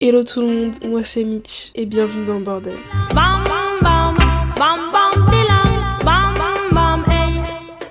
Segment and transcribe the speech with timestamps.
[0.00, 2.76] Hello tout le monde, moi c'est Mitch et bienvenue dans Bordel.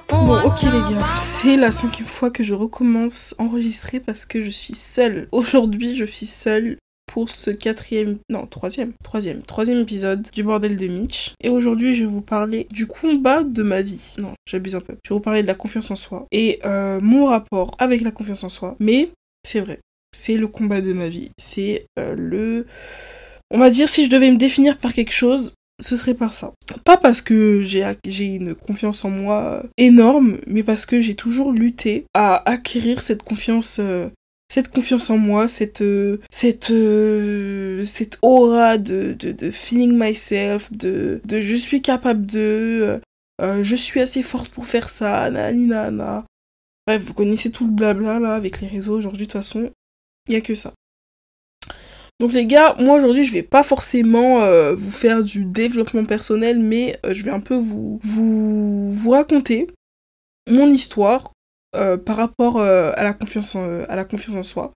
[0.10, 4.50] Bon ok les gars, c'est la cinquième fois que je recommence enregistrer parce que je
[4.50, 5.28] suis seule.
[5.34, 10.88] Aujourd'hui je suis seule pour ce quatrième, non troisième, troisième, troisième épisode du bordel de
[10.88, 11.34] Mitch.
[11.44, 14.16] Et aujourd'hui je vais vous parler du combat de ma vie.
[14.18, 14.96] Non, j'abuse un peu.
[15.04, 18.12] Je vais vous parler de la confiance en soi et euh, mon rapport avec la
[18.12, 18.78] confiance en soi.
[18.80, 19.10] Mais
[19.44, 19.80] c'est vrai,
[20.12, 21.32] c'est le combat de ma vie.
[21.38, 22.66] C'est euh, le...
[23.52, 26.54] On va dire si je devais me définir par quelque chose, ce serait par ça.
[26.84, 32.06] Pas parce que j'ai une confiance en moi énorme, mais parce que j'ai toujours lutté
[32.14, 34.10] à acquérir cette confiance euh,
[34.50, 36.20] cette confiance en moi, cette euh,
[38.22, 43.02] aura de, feeling myself, de, je suis capable de
[43.42, 46.24] je suis assez forte pour faire ça, nana.
[46.88, 49.70] Bref, vous connaissez tout le blabla là avec les réseaux aujourd'hui de toute façon.
[50.28, 50.74] Il n'y a que ça.
[52.20, 56.60] Donc les gars, moi aujourd'hui je vais pas forcément euh, vous faire du développement personnel,
[56.60, 59.68] mais euh, je vais un peu vous, vous, vous raconter
[60.50, 61.32] mon histoire
[61.76, 64.74] euh, par rapport à, la confiance en, à la confiance en soi.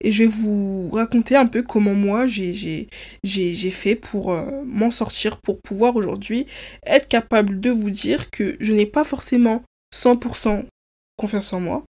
[0.00, 2.88] Et je vais vous raconter un peu comment moi j'ai
[3.70, 4.32] fait pour
[4.64, 6.46] m'en sortir, pour pouvoir aujourd'hui
[6.86, 9.62] être capable de vous dire que je n'ai pas forcément
[9.94, 10.64] 100%
[11.18, 11.84] confiance en moi,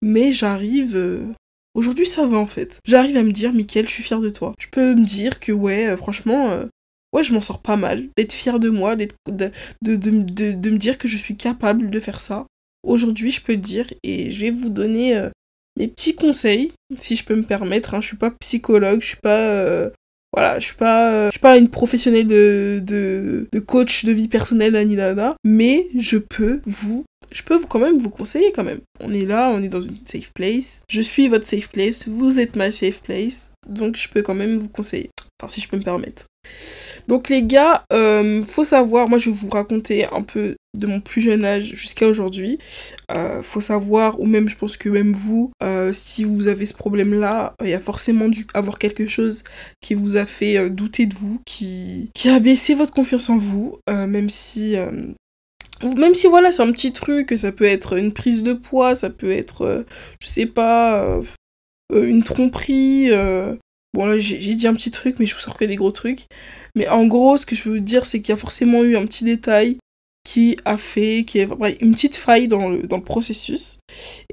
[0.00, 1.32] mais j'arrive
[1.74, 2.80] Aujourd'hui, ça va en fait.
[2.84, 4.52] J'arrive à me dire, Mickaël, je suis fière de toi.
[4.58, 6.66] Je peux me dire que, ouais, euh, franchement, euh,
[7.14, 8.08] ouais, je m'en sors pas mal.
[8.16, 9.50] D'être fière de moi, d'être, de,
[9.82, 12.46] de, de, me dire que je suis capable de faire ça.
[12.82, 15.30] Aujourd'hui, je peux le dire et je vais vous donner euh,
[15.78, 17.94] mes petits conseils, si je peux me permettre.
[17.94, 18.00] Hein.
[18.00, 19.88] Je suis pas psychologue, je suis pas.
[20.34, 25.36] voilà, je suis pas, suis pas une professionnelle de, de, coach de vie personnelle, Nana,
[25.44, 28.80] mais je peux vous je peux quand même vous conseiller quand même.
[29.00, 30.82] On est là, on est dans une safe place.
[30.88, 33.54] Je suis votre safe place, vous êtes ma safe place.
[33.68, 35.10] Donc je peux quand même vous conseiller.
[35.40, 36.24] Enfin, si je peux me permettre.
[37.08, 41.00] Donc les gars, euh, faut savoir, moi je vais vous raconter un peu de mon
[41.00, 42.58] plus jeune âge jusqu'à aujourd'hui.
[43.10, 46.74] Euh, faut savoir, ou même je pense que même vous, euh, si vous avez ce
[46.74, 49.44] problème-là, il y a forcément dû avoir quelque chose
[49.80, 53.78] qui vous a fait douter de vous, qui, qui a baissé votre confiance en vous,
[53.88, 54.76] même si
[55.82, 59.10] même si voilà, c'est un petit truc, ça peut être une prise de poids, ça
[59.10, 59.82] peut être, euh,
[60.20, 61.22] je sais pas, euh,
[61.92, 63.10] euh, une tromperie.
[63.94, 66.26] Bon là j'ai dit un petit truc, mais je vous sors que des gros trucs.
[66.74, 68.96] Mais en gros, ce que je peux vous dire, c'est qu'il y a forcément eu
[68.96, 69.78] un petit détail
[70.24, 71.48] qui a fait, qui est
[71.80, 73.78] une petite faille dans le, dans le processus.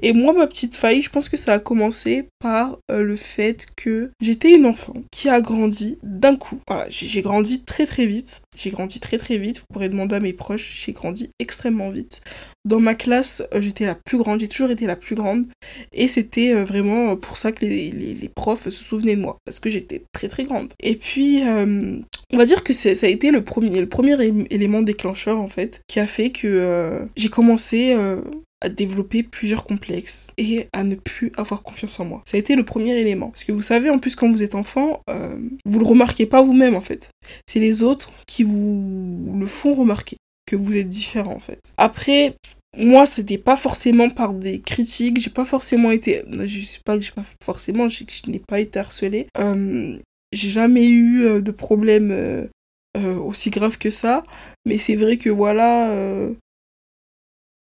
[0.02, 3.66] Et moi, ma petite faille, je pense que ça a commencé par euh, le fait
[3.76, 6.60] que j'étais une enfant qui a grandi d'un coup.
[6.68, 8.42] Voilà, j'ai grandi très très vite.
[8.56, 9.58] J'ai grandi très très vite.
[9.58, 12.22] Vous pourrez demander à mes proches, j'ai grandi extrêmement vite.
[12.64, 15.46] Dans ma classe, euh, j'étais la plus grande, j'ai toujours été la plus grande.
[15.92, 19.70] Et c'était euh, vraiment pour ça que les, profs se souvenaient de moi, parce que
[19.70, 20.72] j'étais très très grande.
[20.80, 24.16] Et puis, on va dire que ça a été le premier, le premier
[24.50, 27.94] élément déclencheur en fait, qui a fait que j'ai commencé
[28.60, 32.22] à développer plusieurs complexes et à ne plus avoir confiance en moi.
[32.26, 33.30] Ça a été le premier élément.
[33.30, 36.42] Parce que vous savez, en plus, quand vous êtes enfant, euh, vous le remarquez pas
[36.42, 37.08] vous-même, en fait.
[37.46, 41.60] C'est les autres qui vous le font remarquer, que vous êtes différent, en fait.
[41.76, 42.34] Après,
[42.76, 46.22] moi, c'était pas forcément par des critiques, j'ai pas forcément été...
[46.28, 49.26] Je sais pas que j'ai pas forcément, je, je n'ai pas été harcelée.
[49.38, 49.98] Euh,
[50.32, 52.46] j'ai jamais eu euh, de problème euh,
[53.18, 54.22] aussi grave que ça,
[54.64, 56.28] mais c'est vrai que voilà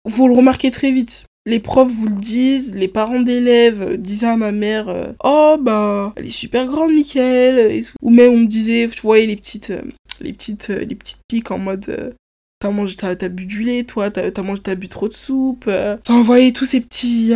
[0.06, 1.26] vous le remarquez très vite.
[1.46, 6.28] Les profs vous le disent, les parents d'élèves disaient à ma mère Oh bah, elle
[6.28, 7.84] est super grande, Mickaël.
[8.02, 9.74] Ou même on me disait, tu voyais les petites,
[10.22, 12.16] les petites, les petites piques en mode
[12.60, 15.68] T'as mangé, t'as, bu du lait, toi, t'as, as mangé, t'as bu trop de soupe.
[15.68, 17.34] Enfin, vous voyez tous ces petits,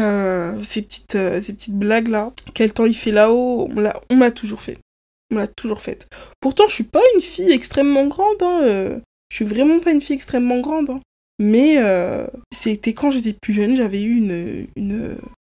[0.64, 2.32] ces petites, ces petites blagues là.
[2.54, 4.78] Quel temps il fait là-haut On l'a, toujours fait.
[5.32, 6.08] On l'a toujours fait.
[6.40, 8.42] Pourtant, je suis pas une fille extrêmement grande.
[8.42, 9.00] Hein.
[9.30, 10.90] Je suis vraiment pas une fille extrêmement grande.
[10.90, 11.02] Hein.
[11.42, 14.22] Mais euh, c'était quand j'étais plus jeune, j'avais eu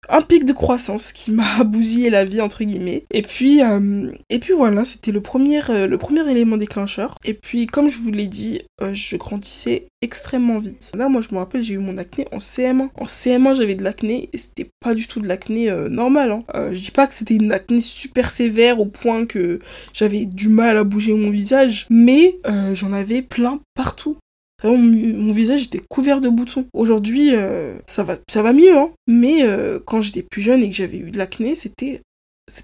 [0.08, 3.04] un pic de croissance qui m'a bousillé la vie, entre guillemets.
[3.12, 7.16] Et puis, euh, et puis voilà, c'était le premier, euh, le premier élément déclencheur.
[7.22, 8.62] Et puis, comme je vous l'ai dit,
[8.94, 10.90] je grandissais extrêmement vite.
[10.96, 12.88] Là, moi, je me rappelle, j'ai eu mon acné en CM1.
[12.94, 16.32] En CM1, j'avais de l'acné et c'était pas du tout de l'acné normal.
[16.32, 16.70] Hein.
[16.72, 19.58] je dis pas que c'était une acné super sévère au point que
[19.92, 22.38] j'avais du mal à bouger mon visage, mais
[22.72, 24.16] j'en avais plein partout.
[24.62, 26.66] Vraiment, mon visage était couvert de boutons.
[26.72, 28.90] Aujourd'hui, euh, ça, va, ça va mieux, hein.
[29.06, 32.02] Mais euh, quand j'étais plus jeune et que j'avais eu de l'acné, c'était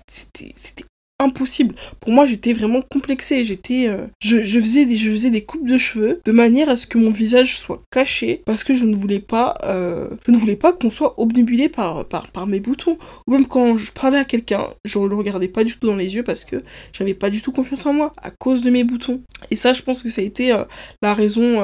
[0.09, 0.85] c'était
[1.19, 1.75] impossible.
[2.01, 3.45] Pour moi, j'étais vraiment complexée.
[3.45, 6.87] J'étais, euh, je, faisais des, je faisais des coupes de cheveux de manière à ce
[6.87, 10.57] que mon visage soit caché parce que je ne voulais pas, euh, je ne voulais
[10.57, 12.07] pas qu'on soit obnubilé par,
[12.47, 12.97] mes boutons.
[13.27, 16.15] Ou même quand je parlais à quelqu'un, je le regardais pas du tout dans les
[16.15, 19.21] yeux parce que j'avais pas du tout confiance en moi à cause de mes boutons.
[19.51, 20.65] Et ça, je pense que ça a été euh,
[21.03, 21.57] la raison,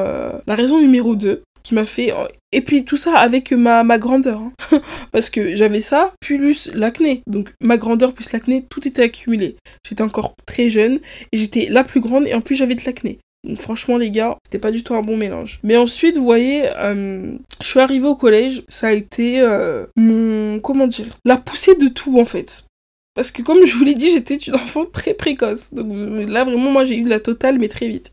[0.47, 2.13] la raison numéro 2 qui m'a fait
[2.53, 4.41] et puis tout ça avec ma, ma grandeur.
[4.41, 4.81] Hein.
[5.13, 7.23] Parce que j'avais ça, plus l'acné.
[7.27, 9.57] Donc ma grandeur plus l'acné, tout était accumulé.
[9.87, 11.01] J'étais encore très jeune
[11.33, 13.19] et j'étais la plus grande et en plus j'avais de l'acné.
[13.45, 15.59] Donc franchement les gars, c'était pas du tout un bon mélange.
[15.65, 20.61] Mais ensuite, vous voyez, euh, je suis arrivée au collège, ça a été euh, mon...
[20.61, 22.67] comment dire La poussée de tout en fait.
[23.15, 25.73] Parce que comme je vous l'ai dit, j'étais une enfant très précoce.
[25.75, 25.93] Donc
[26.29, 28.11] là, vraiment, moi, j'ai eu de la totale, mais très vite.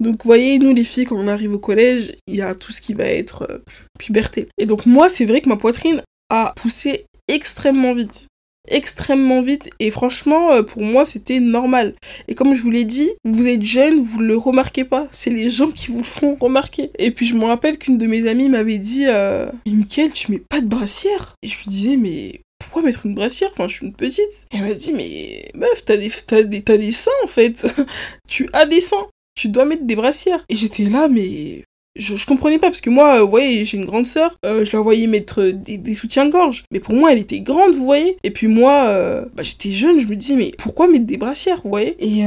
[0.00, 2.72] Donc, vous voyez, nous, les filles, quand on arrive au collège, il y a tout
[2.72, 3.58] ce qui va être euh,
[3.98, 4.48] puberté.
[4.58, 8.26] Et donc, moi, c'est vrai que ma poitrine a poussé extrêmement vite.
[8.68, 9.70] Extrêmement vite.
[9.78, 11.94] Et franchement, euh, pour moi, c'était normal.
[12.26, 15.06] Et comme je vous l'ai dit, vous êtes jeune, vous ne le remarquez pas.
[15.12, 16.90] C'est les gens qui vous font remarquer.
[16.98, 20.42] Et puis, je me rappelle qu'une de mes amies m'avait dit euh, Mickaël, tu mets
[20.48, 21.34] pas de brassière?
[21.42, 23.50] Et je lui disais Mais pourquoi mettre une brassière?
[23.52, 24.46] Enfin, je suis une petite.
[24.52, 27.66] Et elle m'a dit, mais meuf, t'as des, t'as des, t'as des seins en fait.
[28.28, 29.08] tu as des seins.
[29.34, 30.44] Tu dois mettre des brassières.
[30.48, 31.64] Et j'étais là, mais
[31.96, 34.64] je, je, comprenais pas parce que moi, euh, vous voyez, j'ai une grande sœur, euh,
[34.64, 36.64] je la voyais mettre euh, des, soutiens-gorge.
[36.70, 38.16] Mais pour moi, elle était grande, vous voyez.
[38.22, 38.86] Et puis moi,
[39.34, 41.96] bah, j'étais jeune, je me disais, mais pourquoi mettre des brassières, vous voyez?
[41.98, 42.24] Et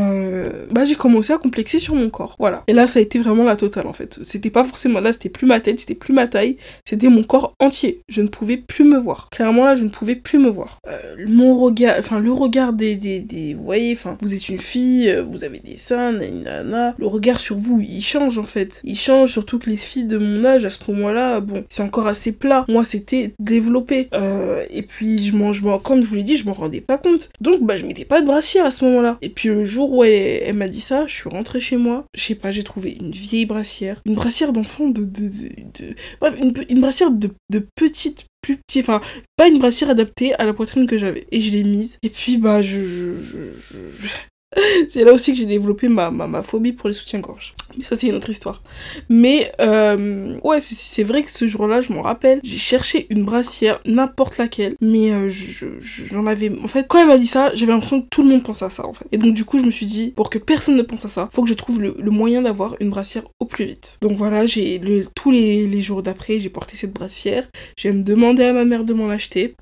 [0.71, 2.36] bah, j'ai commencé à complexer sur mon corps.
[2.39, 2.63] Voilà.
[2.68, 4.19] Et là, ça a été vraiment la totale, en fait.
[4.24, 7.54] C'était pas forcément là, c'était plus ma tête, c'était plus ma taille, c'était mon corps
[7.59, 8.01] entier.
[8.09, 9.30] Je ne pouvais plus me voir.
[9.30, 10.80] Clairement, là, je ne pouvais plus me voir.
[11.27, 15.16] mon regard, enfin, le regard des, des, des, vous voyez, enfin, vous êtes une fille,
[15.25, 16.95] vous avez des seins, nana.
[16.98, 18.81] Le regard sur vous, il change, en fait.
[18.83, 22.31] Il change, surtout les filles de mon âge à ce moment-là, bon, c'est encore assez
[22.31, 22.65] plat.
[22.68, 24.07] Moi, c'était développé.
[24.13, 27.30] Euh, et puis, je mange, comme je vous l'ai dit, je m'en rendais pas compte.
[27.42, 29.18] Donc, bah, je mettais pas de brassière à ce moment-là.
[29.21, 32.06] Et puis, le jour où elle, m'a dit ça, je suis rentrée chez moi.
[32.15, 34.01] Je sais pas, j'ai trouvé une vieille brassière.
[34.06, 39.00] Une brassière d'enfant de, de, de, Bref, une, brassière de, de petite plus petit, enfin
[39.38, 41.25] pas une brassière adaptée à la poitrine que j'avais.
[41.31, 41.98] Et je l'ai mise.
[42.04, 44.07] Et puis bah je, je, je,
[44.88, 47.54] c'est là aussi que j'ai développé ma, ma, phobie pour les soutiens-gorge.
[47.78, 48.62] Mais ça, c'est une autre histoire.
[49.10, 53.80] Mais, euh, ouais, c'est vrai que ce jour-là, je m'en rappelle, j'ai cherché une brassière,
[53.86, 56.52] n'importe laquelle, mais euh, j'en avais...
[56.64, 58.70] En fait, quand elle m'a dit ça, j'avais l'impression que tout le monde pensait à
[58.70, 59.06] ça, en fait.
[59.12, 61.30] Et donc, du coup, je me suis dit, pour que personne ne pense à ça,
[61.32, 63.98] faut que je trouve le, moyen d'avoir une brassière au plus vite.
[64.02, 64.80] Donc voilà, j'ai
[65.16, 67.48] tous les, les jours d'après, j'ai porté cette brassière.
[67.76, 69.56] J'ai me demandé à ma mère de m'en acheter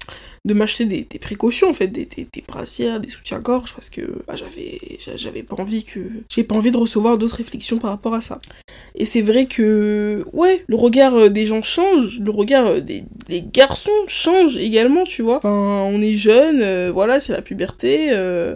[0.43, 2.07] de m'acheter des, précautions en fait, des,
[2.47, 4.79] brassières, des soutiens-gorge parce que bah, j'avais
[5.15, 5.99] j'avais pas envie que
[6.29, 8.39] j'ai pas envie de recevoir d'autres réflexions par rapport à ça.
[8.95, 13.03] Et c'est vrai que ouais, le regard euh, des gens change, le regard euh, des,
[13.53, 15.37] garçons change également, tu vois.
[15.37, 18.09] Enfin, on est jeune, euh, voilà, c'est la puberté,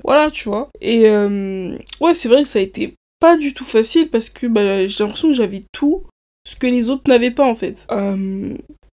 [0.04, 0.70] voilà, tu vois.
[0.82, 4.86] Et ouais, c'est vrai que ça a été pas du tout facile parce que bah,
[4.86, 6.04] j'ai l'impression que j'avais tout
[6.48, 7.88] ce que les autres n'avaient pas en fait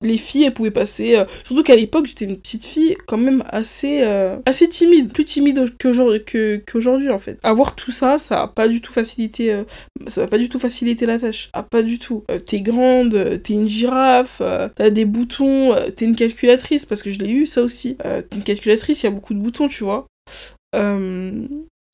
[0.00, 3.42] les filles elles pouvaient passer euh, surtout qu'à l'époque j'étais une petite fille quand même
[3.48, 7.38] assez euh, assez timide plus timide qu'aujourd'hui en fait.
[7.42, 9.64] Avoir tout ça ça a pas du tout facilité euh,
[10.06, 11.50] ça va pas du tout faciliter la tâche.
[11.52, 12.24] Ah pas du tout.
[12.46, 14.40] T'es grande t'es une girafe
[14.76, 17.96] t'as des boutons t'es une calculatrice parce que je l'ai eu ça aussi.
[17.96, 20.06] T'es une calculatrice il y a beaucoup de boutons tu vois.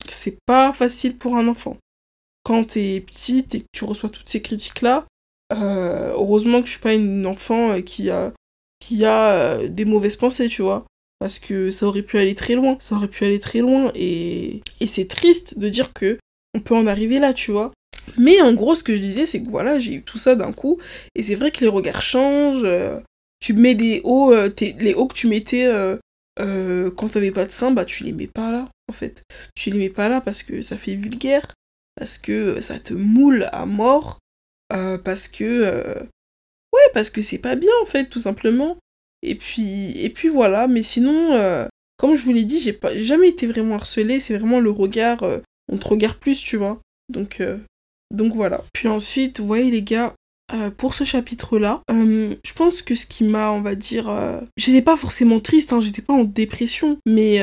[0.07, 1.77] C'est pas facile pour un enfant.
[2.43, 5.05] Quand t'es petite et que tu reçois toutes ces critiques là
[5.53, 8.33] euh, heureusement que je suis pas une enfant euh, qui a,
[8.79, 10.85] qui a euh, des mauvaises pensées, tu vois.
[11.19, 12.77] Parce que ça aurait pu aller très loin.
[12.79, 13.91] Ça aurait pu aller très loin.
[13.95, 16.17] Et, et c'est triste de dire que
[16.53, 17.71] on peut en arriver là, tu vois.
[18.17, 20.51] Mais en gros, ce que je disais, c'est que voilà, j'ai eu tout ça d'un
[20.51, 20.79] coup.
[21.15, 22.67] Et c'est vrai que les regards changent.
[23.39, 25.67] tu mets des hauts, les hauts que tu mettais
[26.37, 29.23] quand t'avais pas de sein, bah tu les mets pas là, en fait.
[29.55, 31.47] Tu les mets pas là parce que ça fait vulgaire.
[31.95, 34.19] Parce que ça te moule à mort.
[34.73, 35.99] Euh, parce que euh,
[36.73, 38.77] ouais parce que c'est pas bien en fait tout simplement.
[39.21, 41.67] Et puis et puis voilà mais sinon euh,
[41.97, 45.23] comme je vous l'ai dit j'ai jamais été vraiment harcelée c'est vraiment le regard
[45.71, 46.79] on te regarde plus tu vois.
[47.09, 47.41] Donc
[48.11, 48.61] donc voilà.
[48.73, 50.13] Puis ensuite vous voyez les gars
[50.53, 51.81] euh, pour ce chapitre-là.
[51.89, 55.73] Euh, je pense que ce qui m'a, on va dire, euh, j'étais pas forcément triste,
[55.73, 57.39] hein, j'étais pas en dépression, mais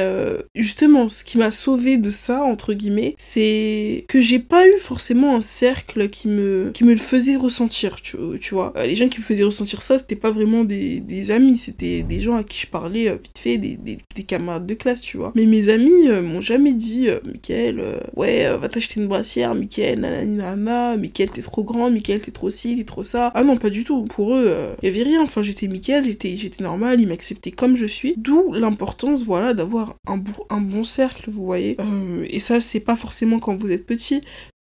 [0.54, 5.34] justement, ce qui m'a sauvé de ça entre guillemets, c'est que j'ai pas eu forcément
[5.36, 8.72] un cercle qui me qui me le faisait ressentir, tu, tu vois.
[8.76, 12.36] les gens qui me faisaient ressentir ça, c'était pas vraiment des, amis, c'était des gens
[12.36, 15.32] à qui je parlais vite fait, des, des, des, camarades de classe, tu vois.
[15.34, 20.96] Mais mes amis m'ont jamais dit, Michael, ouais, va t'acheter une brassière, Michael, nanani, nana,
[20.96, 23.32] Michael, t'es trop grand, Michael, t'es trop ci, t'es trop ça.
[23.34, 24.04] Ah non, pas du tout.
[24.04, 25.22] Pour eux, il y avait rien.
[25.22, 28.14] Enfin, j'étais Mickaël, j'étais, j'étais normal, ils m'acceptaient comme je suis.
[28.18, 31.76] D'où l'importance, voilà, d'avoir un, un bon cercle, vous voyez.
[32.24, 34.20] et ça, c'est pas forcément quand vous êtes petit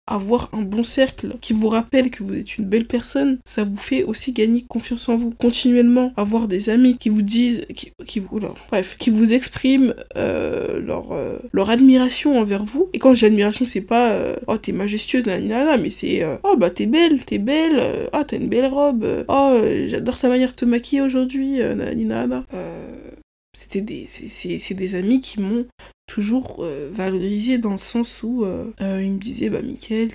[0.06, 3.76] avoir un bon cercle qui vous rappelle que vous êtes une belle personne, ça vous
[3.76, 5.30] fait aussi gagner confiance en vous.
[5.30, 11.12] Continuellement, avoir des amis qui vous disent, qui, vous, bref, qui vous expriment euh, leur,
[11.12, 12.88] euh, leur admiration envers vous.
[12.92, 16.70] Et quand j'ai admiration, c'est pas euh, oh t'es majestueuse, nanana, mais c'est oh bah
[16.70, 20.64] t'es belle, t'es belle, ah t'as une belle robe, oh j'adore ta manière de te
[20.64, 22.44] maquiller aujourd'hui, nanana.
[23.56, 25.64] C'était des, c'est des amis qui m'ont
[26.06, 30.10] toujours euh, valorisé dans le sens où euh, euh, me disait bah Mickaël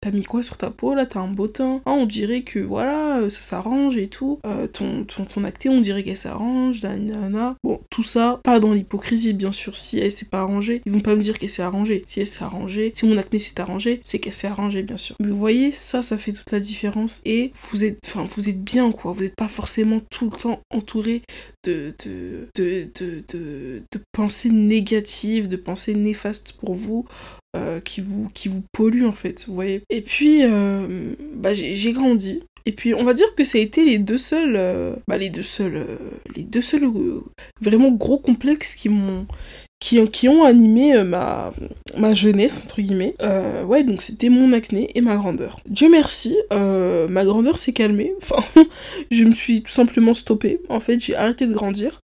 [0.00, 1.06] t'as mis quoi sur ta peau là?
[1.06, 1.80] T'as un beau teint.
[1.86, 4.40] Ah, on dirait que voilà ça s'arrange et tout.
[4.72, 6.82] Ton, ton, ton on dirait qu'elle s'arrange
[7.62, 9.76] bon tout ça pas dans l'hypocrisie bien sûr.
[9.76, 12.02] Si elle s'est pas arrangée ils vont pas me dire qu'elle s'est arrangée.
[12.06, 15.16] Si elle s'est arrangée si mon acné s'est arrangé c'est qu'elle s'est arrangée bien sûr.
[15.20, 17.20] Mais vous voyez ça ça fait toute la différence.
[17.24, 19.12] Et vous êtes vous êtes bien quoi.
[19.12, 21.22] Vous n'êtes pas forcément tout le temps entouré
[21.64, 21.94] de
[24.12, 27.06] pensées négatives, de pensées néfastes pour vous,
[27.56, 29.82] euh, qui, vous, qui polluent en fait, vous voyez.
[29.88, 32.42] Et puis, euh, bah, j'ai grandi.
[32.66, 35.30] Et puis, on va dire que ça a été les deux seuls, euh, bah, les
[35.30, 35.86] deux seuls,
[36.34, 36.90] les deux seuls
[37.60, 39.26] vraiment gros complexes qui m'ont,
[39.84, 41.52] qui, qui, ont animé ma,
[41.96, 43.14] ma jeunesse, entre guillemets.
[43.66, 45.60] ouais, donc c'était mon acné et ma grandeur.
[45.66, 48.14] Dieu merci, ma grandeur s'est calmée.
[48.16, 48.42] Enfin,
[49.10, 50.60] je me suis tout simplement stoppée.
[50.68, 52.00] En fait, j'ai arrêté de grandir.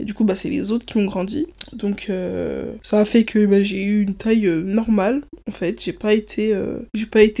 [0.00, 1.46] Et du coup, bah, c'est les autres qui ont grandi.
[1.72, 5.80] Donc, euh, ça a fait que bah, j'ai eu une taille euh, normale, en fait.
[5.82, 6.80] J'ai pas été, euh,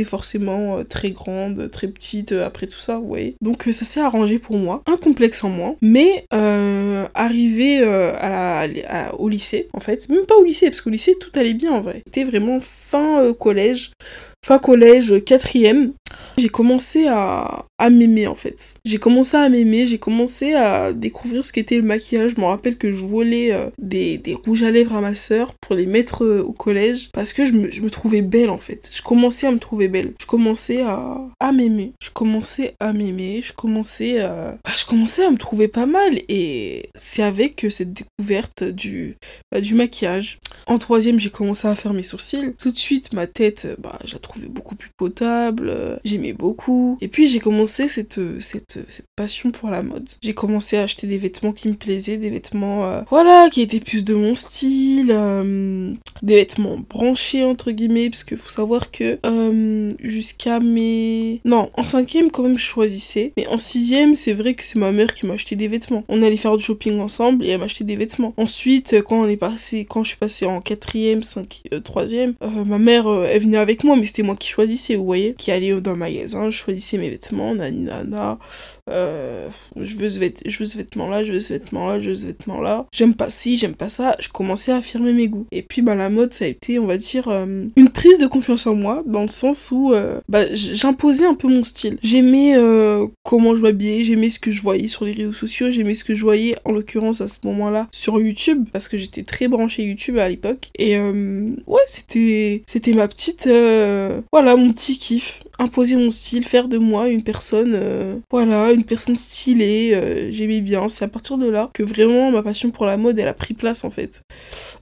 [0.04, 3.34] forcément très grande, très petite après tout ça, ouais.
[3.40, 4.82] Donc, ça s'est arrangé pour moi.
[4.86, 5.76] Un complexe en moins.
[5.82, 6.26] Mais,
[7.14, 7.82] arrivé
[9.18, 11.80] au lycée, en fait, même pas au lycée, parce qu'au lycée, tout allait bien en
[11.80, 12.02] vrai.
[12.06, 13.92] C'était vraiment fin collège
[14.44, 15.94] fin collège, quatrième,
[16.36, 18.74] j'ai commencé à, à m'aimer en fait.
[18.84, 22.32] J'ai commencé à m'aimer, j'ai commencé à découvrir ce qu'était le maquillage.
[22.36, 25.54] Je me rappelle que je volais euh, des, des, rouges à lèvres à ma sœur
[25.60, 28.58] pour les mettre euh, au collège parce que je me, je me, trouvais belle en
[28.58, 28.90] fait.
[28.92, 30.12] Je commençais à me trouver belle.
[30.20, 31.92] Je commençais à, à m'aimer.
[32.02, 33.40] Je commençais à m'aimer.
[33.42, 34.58] Je commençais à...
[34.64, 39.16] Bah, je commençais à me trouver pas mal et c'est avec cette découverte du,
[39.50, 40.38] bah, du maquillage.
[40.66, 42.54] En troisième, j'ai commencé à faire mes sourcils.
[42.58, 46.98] Tout de suite, ma tête, bah, je la beaucoup plus potable, euh, j'aimais beaucoup.
[47.00, 50.08] Et puis j'ai commencé cette, cette, cette, passion pour la mode.
[50.22, 53.80] J'ai commencé à acheter des vêtements qui me plaisaient, des vêtements, euh, voilà, qui étaient
[53.80, 59.18] plus de mon style, euh, des vêtements branchés entre guillemets, parce qu'il faut savoir que
[60.02, 61.40] jusqu'à mes...
[61.44, 64.92] Non, en cinquième quand même je choisissais, mais en sixième c'est vrai que c'est ma
[64.92, 66.04] mère qui m'a acheté des vêtements.
[66.08, 68.34] On allait faire du shopping ensemble et elle m'a acheté des vêtements.
[68.36, 73.06] Ensuite, quand on est passé, quand je suis passée en quatrième, cinquième, troisième, ma mère,
[73.06, 75.98] elle venait avec moi, mais c'était moi qui choisissais, vous voyez, qui allait dans le
[75.98, 78.38] magasin, je choisissais mes vêtements, nana,
[78.90, 83.30] euh, je veux ce, vêtement-là, je veux ce vêtement-là, je veux ce vêtement-là, j'aime pas
[83.30, 85.46] ci, j'aime pas ça, je commençais à affirmer mes goûts.
[85.52, 88.26] Et puis, bah, la mode, ça a été, on va dire, euh, une prise de
[88.26, 91.98] confiance en moi, dans le sens où, euh, bah, j'imposais un peu mon style.
[92.02, 92.54] J'aimais
[93.22, 96.14] comment je m'habillais, j'aimais ce que je voyais sur les réseaux sociaux, j'aimais ce que
[96.14, 100.18] je voyais, en l'occurrence, à ce moment-là, sur YouTube, parce que j'étais très branchée YouTube
[100.18, 100.70] à l'époque.
[100.78, 103.48] Et, ouais, c'était, c'était ma petite,
[104.32, 105.42] voilà, mon petit kiff.
[105.58, 109.92] Imposer mon style, faire de moi une personne, euh, voilà, une personne stylée.
[109.94, 110.88] Euh, j'aimais bien.
[110.88, 113.54] C'est à partir de là que vraiment ma passion pour la mode, elle a pris
[113.54, 114.22] place en fait.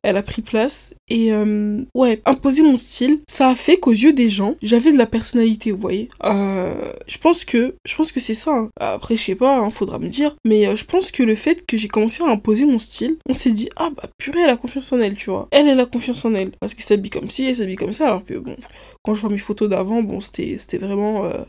[0.02, 0.94] Elle a pris place.
[1.08, 4.98] Et euh, ouais, imposer mon style, ça a fait qu'aux yeux des gens, j'avais de
[4.98, 6.08] la personnalité, vous voyez.
[6.24, 8.52] je pense que, je pense que c'est ça.
[8.52, 8.70] Hein.
[8.80, 10.36] Après, je sais pas, hein, faudra me dire.
[10.46, 13.50] Mais je pense que le fait que j'ai commencé à imposer mon style, on s'est
[13.50, 15.48] dit, ah bah purée, elle a confiance en elle, tu vois.
[15.50, 16.52] Elle, elle a confiance en elle.
[16.60, 18.56] Parce qu'elle s'habille comme ci, elle s'habille comme ça, alors que bon,
[19.02, 21.42] quand je vois mes photos d'avant, bon, c'était vraiment euh,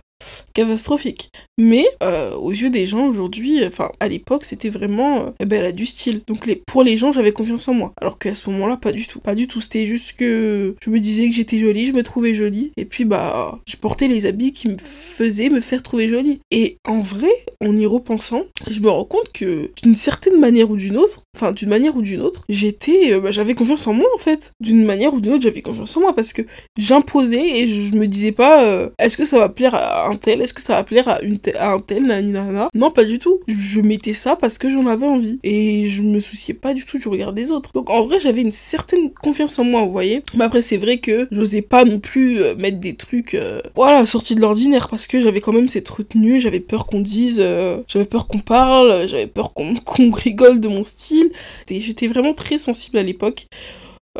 [0.54, 1.30] catastrophique.
[1.58, 5.60] Mais euh, aux yeux des gens aujourd'hui, enfin à l'époque, c'était vraiment, euh, eh ben,
[5.60, 6.22] elle a du style.
[6.26, 7.94] Donc les, pour les gens, j'avais confiance en moi.
[8.02, 9.20] Alors qu'à ce moment-là, pas du tout.
[9.20, 9.62] Pas du tout.
[9.62, 12.72] C'était juste que je me disais que j'étais jolie, je me trouvais jolie.
[12.78, 16.40] Et puis bah, je portais les habits qui me faisaient me faire trouver jolie.
[16.50, 20.76] Et en vrai, en y repensant, je me rends compte que d'une certaine manière ou
[20.76, 24.10] d'une autre, enfin d'une manière ou d'une autre, j'étais, euh, bah, j'avais confiance en moi
[24.16, 24.54] en fait.
[24.60, 26.42] D'une manière ou d'une autre, j'avais confiance en moi parce que
[26.78, 30.76] j'imposais et je me disais pas, est-ce que ça va plaire à est-ce que ça
[30.76, 32.70] va plaire à, un tel, nana?
[32.74, 33.40] Non, pas du tout.
[33.48, 35.40] Je mettais ça parce que j'en avais envie.
[35.44, 37.72] Et je me souciais pas du tout du regard des autres.
[37.74, 40.24] Donc en vrai, j'avais une certaine confiance en moi, vous voyez.
[40.36, 44.06] Mais après, c'est vrai que j'osais pas non plus euh, mettre des trucs, euh, voilà,
[44.06, 47.82] sortis de l'ordinaire parce que j'avais quand même cette retenue, j'avais peur qu'on dise, euh,
[47.88, 49.76] j'avais peur qu'on parle, j'avais peur qu'on
[50.12, 51.32] rigole de mon style.
[51.70, 53.48] J'étais vraiment très sensible à l'époque.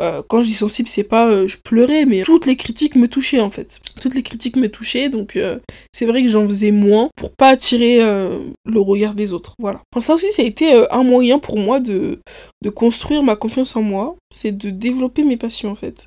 [0.00, 3.06] Euh, quand je dis sensible, c'est pas euh, je pleurais, mais toutes les critiques me
[3.06, 3.80] touchaient en fait.
[4.00, 5.58] Toutes les critiques me touchaient, donc euh,
[5.92, 9.54] c'est vrai que j'en faisais moins pour pas attirer le regard des autres.
[9.58, 9.80] Voilà.
[10.00, 12.18] Ça aussi, ça a été un moyen pour moi de,
[12.62, 16.06] de construire ma confiance en moi, c'est de développer mes passions en fait.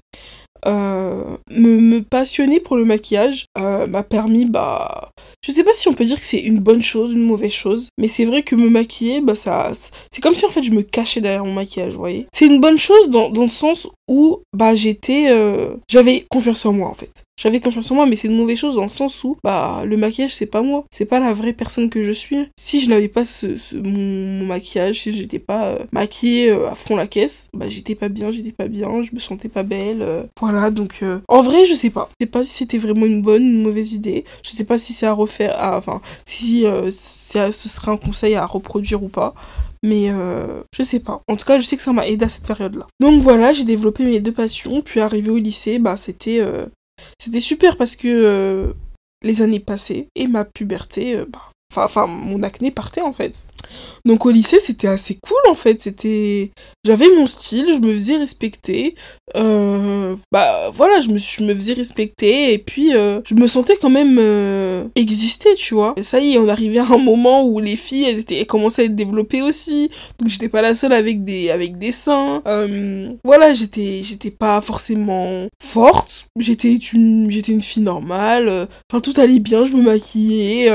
[0.65, 5.11] Euh, me, passionner pour le maquillage euh, m'a permis, bah,
[5.41, 7.89] je sais pas si on peut dire que c'est une bonne chose, une mauvaise chose,
[7.97, 9.71] mais c'est vrai que me maquiller, bah, ça,
[10.11, 12.27] c'est comme si en fait je me cachais derrière mon maquillage, vous voyez.
[12.33, 16.73] C'est une bonne chose dans, dans le sens où, bah, j'étais, euh, j'avais confiance en
[16.73, 17.27] moi en fait.
[17.39, 19.95] J'avais confiance en moi, mais c'est une mauvaise chose dans le sens où, bah, le
[19.95, 20.85] maquillage, c'est pas moi.
[20.89, 22.47] C'est pas la vraie personne que je suis.
[22.57, 26.73] Si je n'avais pas ce, ce mon, maquillage, si j'étais pas euh, maquillée euh, à
[26.73, 30.01] fond la caisse, bah, j'étais pas bien, j'étais pas bien, je me sentais pas belle.
[30.01, 30.23] Euh.
[30.39, 32.09] voilà, donc, en vrai, je sais pas.
[32.19, 34.25] Je sais pas si c'était vraiment une bonne ou une mauvaise idée.
[34.41, 39.03] Je sais pas si c'est à refaire, enfin, si ce serait un conseil à reproduire
[39.03, 39.35] ou pas.
[39.83, 40.09] Mais
[40.73, 41.21] je sais pas.
[41.27, 42.87] En tout cas, je sais que ça m'a aidé à cette période-là.
[42.99, 44.81] Donc voilà, j'ai développé mes deux passions.
[44.81, 46.41] Puis arrivé au lycée, bah c'était
[47.19, 48.73] c'était super parce que euh,
[49.21, 53.45] les années passaient et ma puberté, euh, bah, enfin mon acné partait en fait.
[54.05, 56.51] Donc au lycée c'était assez cool en fait, c'était
[56.85, 58.95] j'avais mon style, je me faisais respecter,
[59.35, 63.77] euh, bah voilà je me, je me faisais respecter et puis euh, je me sentais
[63.79, 65.93] quand même euh, exister tu vois.
[65.97, 68.47] Et ça y est on arrivait à un moment où les filles elles, étaient, elles
[68.47, 72.41] commençaient à être développées aussi, donc j'étais pas la seule avec des avec des seins.
[72.47, 79.13] Euh, voilà j'étais j'étais pas forcément forte, j'étais une j'étais une fille normale, enfin tout
[79.17, 80.71] allait bien, je me maquillais,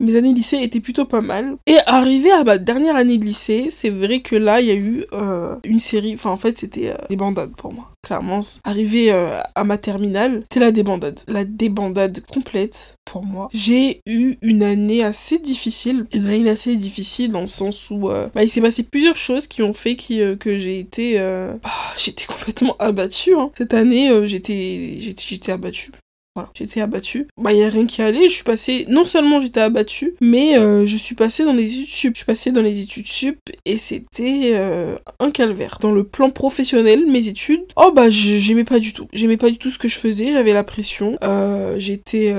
[0.00, 1.56] mes années lycée étaient plutôt pas mal.
[1.66, 4.74] Et arrivé à ma dernière année de lycée, c'est vrai que là, il y a
[4.74, 7.90] eu euh, une série, enfin en fait c'était euh, des bandades pour moi.
[8.06, 11.20] Clairement, arrivé euh, à ma terminale, c'était la débandade.
[11.26, 13.48] La débandade complète pour moi.
[13.52, 16.06] J'ai eu une année assez difficile.
[16.12, 19.62] Une année assez difficile dans le sens où bah, il s'est passé plusieurs choses qui
[19.62, 21.18] ont fait que j'ai été...
[21.18, 23.34] Bah, j'étais complètement abattue.
[23.34, 23.50] Hein.
[23.58, 25.90] Cette année, j'étais j'étais abattue.
[26.54, 27.28] J'étais abattue.
[27.36, 28.28] Bah, y a rien qui allait.
[28.28, 31.86] Je suis passée, non seulement j'étais abattue, mais euh, je suis passée dans les études
[31.86, 32.14] sup.
[32.14, 35.78] Je suis passée dans les études sup et c'était euh, un calvaire.
[35.80, 39.08] Dans le plan professionnel, mes études, oh bah, j'aimais pas du tout.
[39.12, 40.32] J'aimais pas du tout ce que je faisais.
[40.32, 41.18] J'avais la pression.
[41.22, 42.34] Euh, j'étais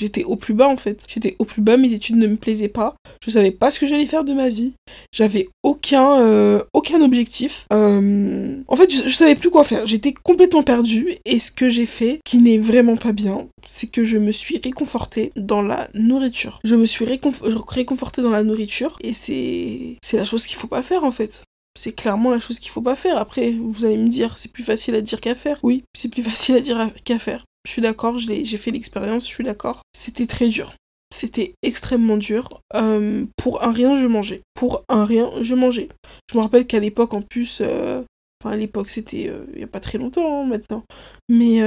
[0.00, 1.04] J'étais au plus bas en fait.
[1.06, 2.94] J'étais au plus bas, mes études ne me plaisaient pas.
[3.22, 4.72] Je savais pas ce que j'allais faire de ma vie.
[5.12, 7.66] J'avais aucun, euh, aucun objectif.
[7.72, 9.84] Euh, en fait, je, savais plus quoi faire.
[9.84, 11.16] J'étais complètement perdue.
[11.26, 14.58] Et ce que j'ai fait, qui n'est vraiment pas bien, c'est que je me suis
[14.58, 16.60] réconfortée dans la nourriture.
[16.64, 18.96] Je me suis réconfortée dans la nourriture.
[19.02, 21.44] Et c'est, c'est la chose qu'il faut pas faire en fait.
[21.78, 23.16] C'est clairement la chose qu'il faut pas faire.
[23.16, 25.58] Après, vous allez me dire, c'est plus facile à dire qu'à faire.
[25.62, 27.44] Oui, c'est plus facile à dire qu'à faire.
[27.66, 29.82] Je suis d'accord, j'ai fait l'expérience, je suis d'accord.
[29.94, 30.74] C'était très dur.
[31.14, 32.60] C'était extrêmement dur.
[32.74, 34.42] Euh, pour un rien, je mangeais.
[34.54, 35.88] Pour un rien, je mangeais.
[36.30, 38.02] Je me rappelle qu'à l'époque, en plus, euh,
[38.42, 40.84] enfin à l'époque, c'était euh, il y a pas très longtemps hein, maintenant,
[41.28, 41.60] mais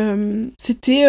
[0.58, 1.06] c'était,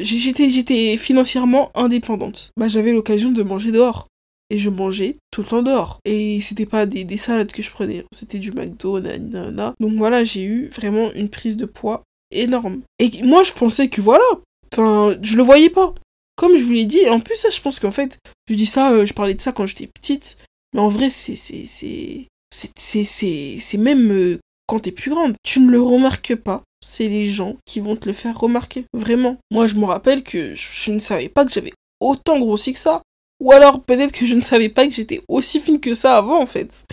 [0.00, 2.50] j'étais, j'étais financièrement indépendante.
[2.56, 4.06] Bah j'avais l'occasion de manger dehors.
[4.50, 6.00] Et je mangeais tout le temps dehors.
[6.04, 9.74] Et c'était pas des, des salades que je prenais, c'était du McDo, nanana.
[9.80, 12.04] Donc voilà, j'ai eu vraiment une prise de poids
[12.34, 12.82] énorme.
[12.98, 14.24] Et moi, je pensais que voilà,
[14.72, 15.94] enfin, je le voyais pas.
[16.36, 18.18] Comme je vous l'ai dit, en plus, ça, je pense qu'en fait,
[18.48, 20.38] je dis ça, euh, je parlais de ça quand j'étais petite,
[20.72, 25.34] mais en vrai, c'est, c'est même euh, quand t'es plus grande.
[25.44, 26.62] Tu ne le remarques pas.
[26.84, 28.84] C'est les gens qui vont te le faire remarquer.
[28.92, 29.38] Vraiment.
[29.50, 33.02] Moi, je me rappelle que je ne savais pas que j'avais autant grossi que ça.
[33.44, 36.40] Ou alors peut-être que je ne savais pas que j'étais aussi fine que ça avant
[36.40, 36.86] en fait.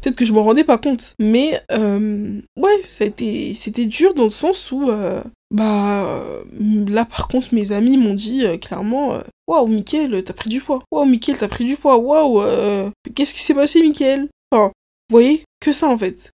[0.00, 1.12] Peut-être que je m'en rendais pas compte.
[1.18, 5.22] Mais euh, ouais, ça c'était dur dans le sens où euh,
[5.54, 6.44] bah euh,
[6.88, 10.78] là par contre mes amis m'ont dit clairement waouh Mickaël t'as pris du poids.
[10.90, 11.98] Waouh Mickaël t'as pris du poids.
[11.98, 14.28] Waouh qu'est-ce qui s'est passé Mickaël?
[14.50, 14.72] Enfin,
[15.10, 16.30] vous voyez que ça en fait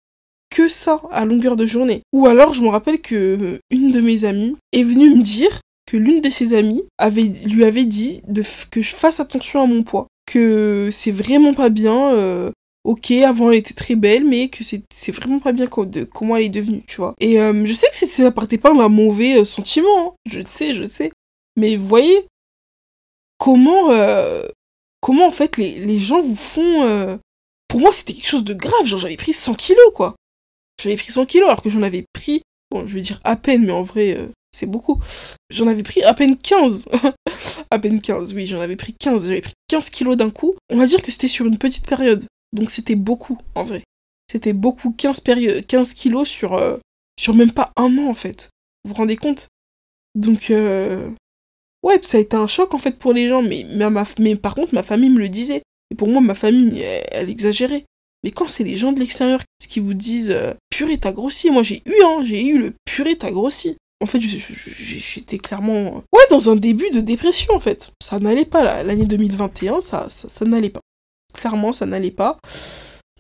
[0.55, 2.03] que ça à longueur de journée.
[2.13, 5.61] Ou alors je me rappelle que une de mes amies est venue me dire
[5.97, 6.85] l'une de ses amies
[7.47, 8.23] lui avait dit
[8.71, 12.13] que je fasse attention à mon poids, que c'est vraiment pas bien.
[12.15, 12.51] Euh,
[12.85, 16.45] ok, avant elle était très belle, mais que c'est vraiment pas bien de, comment elle
[16.45, 17.15] est devenue, tu vois.
[17.21, 20.15] Et euh, je sais que ça partait pas d'un mauvais euh, sentiment, hein.
[20.27, 21.13] je sais, je sais.
[21.57, 22.27] Mais vous voyez,
[23.39, 23.91] comment,
[25.01, 27.19] comment en fait les, les gens vous font...
[27.69, 30.15] Pour moi, c'était quelque chose de grave, genre j'avais pris 100 kilos, quoi.
[30.83, 33.67] J'avais pris 100 kilos alors que j'en avais pris, bon, je vais dire à peine,
[33.67, 34.17] mais en vrai,
[34.53, 35.01] c'est beaucoup.
[35.51, 36.89] J'en avais pris à peine 15.
[37.71, 39.27] à peine 15, oui, j'en avais pris 15.
[39.27, 40.55] J'avais pris 15 kilos d'un coup.
[40.71, 42.27] On va dire que c'était sur une petite période.
[42.53, 43.83] Donc c'était beaucoup, en vrai.
[44.31, 45.23] C'était beaucoup, 15,
[45.67, 46.77] 15 kilos sur, euh,
[47.19, 48.51] sur même pas un an, en fait.
[48.85, 49.49] Vous vous rendez compte?
[50.15, 51.11] Donc, euh...
[51.83, 53.43] ouais, ça a été un choc, en fait, pour les gens.
[53.43, 53.67] Mais,
[54.19, 55.63] mais, par contre, ma famille me le disait.
[55.91, 57.85] Et pour moi, ma famille, elle exagérait.
[58.25, 61.63] Mais quand c'est les gens de l'extérieur qui vous disent euh, purée, t'as grossi, moi
[61.63, 63.77] j'ai eu, hein, j'ai eu le purée, t'as grossi.
[64.03, 67.93] En fait, j'étais clairement ouais dans un début de dépression en fait.
[68.03, 70.81] Ça n'allait pas l'année 2021, ça, ça, n'allait pas.
[71.33, 72.37] Clairement, ça n'allait pas.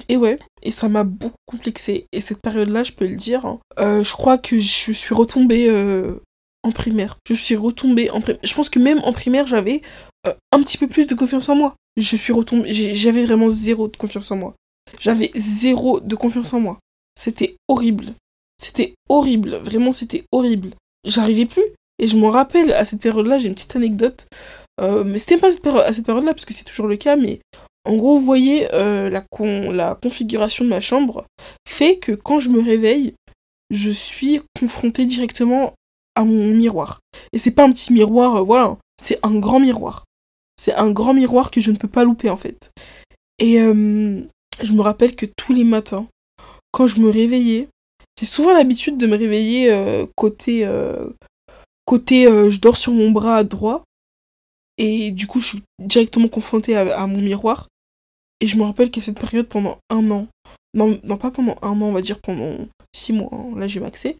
[0.09, 2.07] Et ouais, et ça m'a beaucoup complexé.
[2.11, 5.69] Et cette période-là, je peux le dire, hein, euh, je crois que je suis retombée
[5.69, 6.21] euh,
[6.65, 7.17] en primaire.
[7.29, 8.41] Je suis retombée en primaire.
[8.43, 9.83] Je pense que même en primaire, j'avais
[10.27, 11.77] euh, un petit peu plus de confiance en moi.
[11.97, 14.55] Je suis retombée, j'avais vraiment zéro de confiance en moi.
[15.01, 16.79] J'avais zéro de confiance en moi.
[17.17, 18.15] C'était horrible.
[18.63, 19.57] C'était horrible.
[19.57, 20.75] Vraiment, c'était horrible.
[21.05, 21.65] J'arrivais plus.
[21.99, 24.27] Et je me rappelle, à cette période-là, j'ai une petite anecdote.
[24.81, 27.41] mais c'était pas à cette période-là, parce que c'est toujours le cas, mais
[27.85, 31.27] en gros, vous voyez, euh, la, configuration de ma chambre
[31.67, 33.15] fait que quand je me réveille,
[33.71, 35.75] je suis confrontée directement
[36.15, 37.01] à mon miroir.
[37.33, 40.05] Et c'est pas un petit miroir, euh, voilà, c'est un grand miroir.
[40.57, 42.71] C'est un grand miroir que je ne peux pas louper en fait.
[43.39, 44.21] Et euh,
[44.63, 46.07] je me rappelle que tous les matins,
[46.71, 47.69] quand je me réveillais,
[48.23, 50.65] j'ai souvent l'habitude de me réveiller côté,
[51.85, 53.83] côté je dors sur mon bras droit.
[54.79, 57.67] Et du coup, je suis directement confrontée à mon miroir.
[58.41, 60.29] Et je me rappelle qu'à cette période, pendant un an,
[60.75, 62.57] non, pas pendant un an, on va dire pendant
[62.95, 64.17] six mois, hein, là j'ai maxé,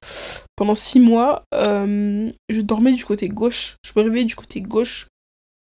[0.57, 5.09] pendant six mois, euh, je dormais du côté gauche, je me réveillais du côté gauche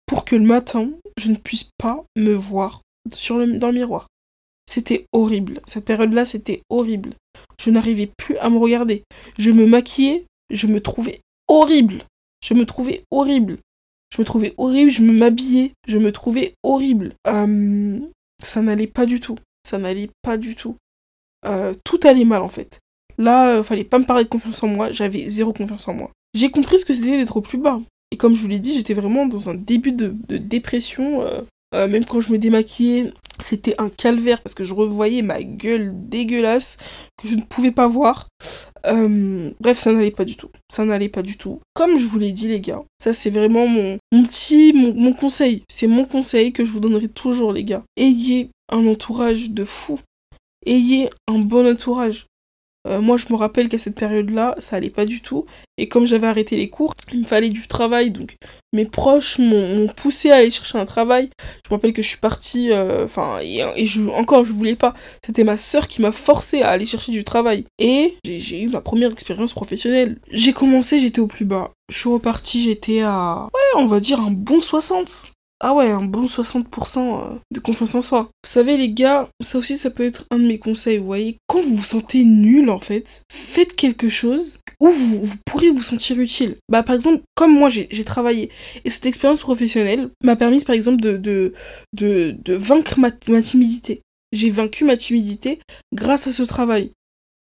[0.06, 4.06] pour que le matin, je ne puisse pas me voir dans le miroir.
[4.72, 5.60] C'était horrible.
[5.66, 7.12] Cette période-là, c'était horrible.
[7.60, 9.04] Je n'arrivais plus à me regarder.
[9.38, 12.04] Je me maquillais, je me trouvais horrible.
[12.42, 13.58] Je me trouvais horrible.
[14.14, 17.12] Je me trouvais horrible, je me m'habillais, je me trouvais horrible.
[17.26, 18.00] Euh,
[18.42, 19.36] ça n'allait pas du tout.
[19.68, 20.76] Ça n'allait pas du tout.
[21.44, 22.80] Euh, tout allait mal en fait.
[23.18, 26.10] Là, euh, fallait pas me parler de confiance en moi, j'avais zéro confiance en moi.
[26.32, 27.82] J'ai compris ce que c'était d'être au plus bas.
[28.10, 31.22] Et comme je vous l'ai dit, j'étais vraiment dans un début de, dépression.
[31.74, 35.92] Euh, même quand je me démaquillais, c'était un calvaire parce que je revoyais ma gueule
[35.94, 36.76] dégueulasse
[37.16, 38.28] que je ne pouvais pas voir.
[38.84, 40.50] bref, ça n'allait pas du tout.
[40.70, 41.60] Ça n'allait pas du tout.
[41.74, 45.62] Comme je vous l'ai dit, les gars, ça c'est vraiment mon, mon petit, mon, conseil.
[45.68, 47.82] C'est mon conseil que je vous donnerai toujours, les gars.
[47.96, 49.98] Ayez un entourage de fou.
[50.66, 52.26] Ayez un bon entourage.
[52.88, 55.46] Euh, moi, je me rappelle qu'à cette période-là, ça allait pas du tout.
[55.78, 58.10] Et comme j'avais arrêté les cours, il me fallait du travail.
[58.10, 58.36] Donc,
[58.72, 61.30] mes proches m'ont poussé à aller chercher un travail.
[61.64, 62.72] Je me rappelle que je suis partie.
[62.72, 64.94] Euh, enfin, et, je, encore, je voulais pas.
[65.24, 67.64] C'était ma soeur qui m'a forcé à aller chercher du travail.
[67.78, 70.18] Et j'ai eu ma première expérience professionnelle.
[70.30, 71.70] J'ai commencé, j'étais au plus bas.
[71.88, 73.48] Je suis repartie, j'étais à.
[73.54, 75.32] Ouais, on va dire un bon 60
[75.64, 78.22] ah ouais, un bon 60% euh, de confiance en soi.
[78.22, 81.38] Vous savez les gars, ça aussi ça peut être un de mes conseils, vous voyez.
[81.46, 86.18] Quand vous vous sentez nul en fait, faites quelque chose où vous, pourrez vous sentir
[86.18, 86.56] utile.
[86.68, 88.50] Bah par exemple, comme moi j'ai travaillé,
[88.84, 91.54] et cette expérience professionnelle m'a permis par exemple de,
[92.48, 94.02] vaincre ma timidité.
[94.32, 95.60] J'ai vaincu ma timidité
[95.94, 96.90] grâce à ce travail.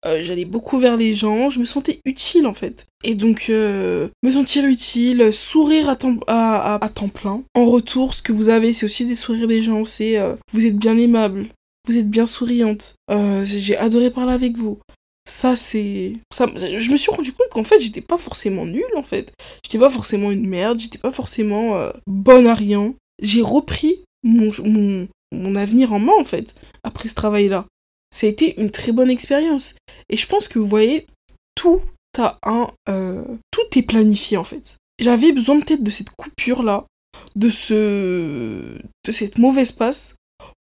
[0.06, 2.86] Euh, j'allais beaucoup vers les gens, je me sentais utile en fait.
[3.04, 7.42] Et donc, euh, me sentir utile, sourire à temps, à, temps plein.
[7.54, 10.64] En retour, ce que vous avez, c'est aussi des sourires des gens, c'est euh, vous
[10.64, 11.48] êtes bien aimable,
[11.86, 12.94] vous êtes bien souriante,
[13.44, 14.78] j'ai adoré parler avec vous.
[15.28, 16.14] Ça, c'est.
[16.34, 19.32] Ça, je me suis rendu compte qu'en fait, j'étais pas forcément nulle en fait.
[19.62, 22.94] J'étais pas forcément une merde, j'étais pas forcément bonne à rien.
[23.22, 27.66] J'ai repris mon, mon, mon avenir en main en fait, après ce travail-là
[28.14, 29.75] ça a été une très bonne expérience.
[30.09, 31.07] Et je pense que vous voyez,
[31.55, 31.81] tout
[32.18, 32.68] a un.
[32.88, 34.77] Euh, tout est planifié en fait.
[34.99, 36.87] J'avais besoin peut-être de cette coupure-là,
[37.37, 38.79] de ce.
[39.07, 40.16] de cette mauvaise passe,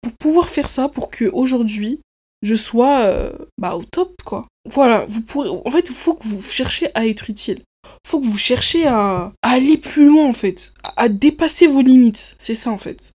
[0.02, 2.00] pour pouvoir faire ça, pour que aujourd'hui
[2.42, 4.46] je sois euh, bah, au top quoi.
[4.68, 5.48] Voilà, vous pourrez.
[5.48, 7.62] En fait, il faut que vous cherchiez à être utile.
[8.06, 12.34] Faut que vous cherchiez à, aller plus loin en fait, à, à dépasser vos limites.
[12.38, 13.12] C'est ça en fait.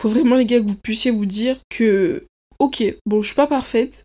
[0.00, 2.26] Faut vraiment les gars que vous puissiez vous dire que
[2.60, 4.04] ok, bon, je suis pas parfaite,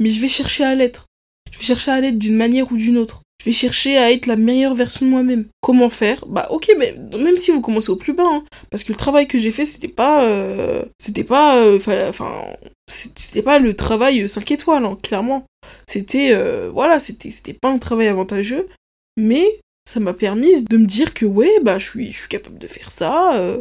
[0.00, 1.04] mais je vais chercher à l'être.
[1.52, 3.22] Je vais chercher à l'être d'une manière ou d'une autre.
[3.40, 5.46] Je vais chercher à être la meilleure version de moi-même.
[5.60, 6.24] Comment faire?
[6.26, 9.28] Bah ok, mais même si vous commencez au plus bas, hein, parce que le travail
[9.28, 12.44] que j'ai fait, c'était pas, euh, c'était pas, euh, enfin,
[12.90, 15.44] c'était pas le travail 5 étoiles, hein, clairement.
[15.88, 18.68] C'était, euh, voilà, c'était, c'était pas un travail avantageux,
[19.16, 22.58] mais ça m'a permis de me dire que ouais, bah je suis, je suis capable
[22.58, 23.60] de faire ça.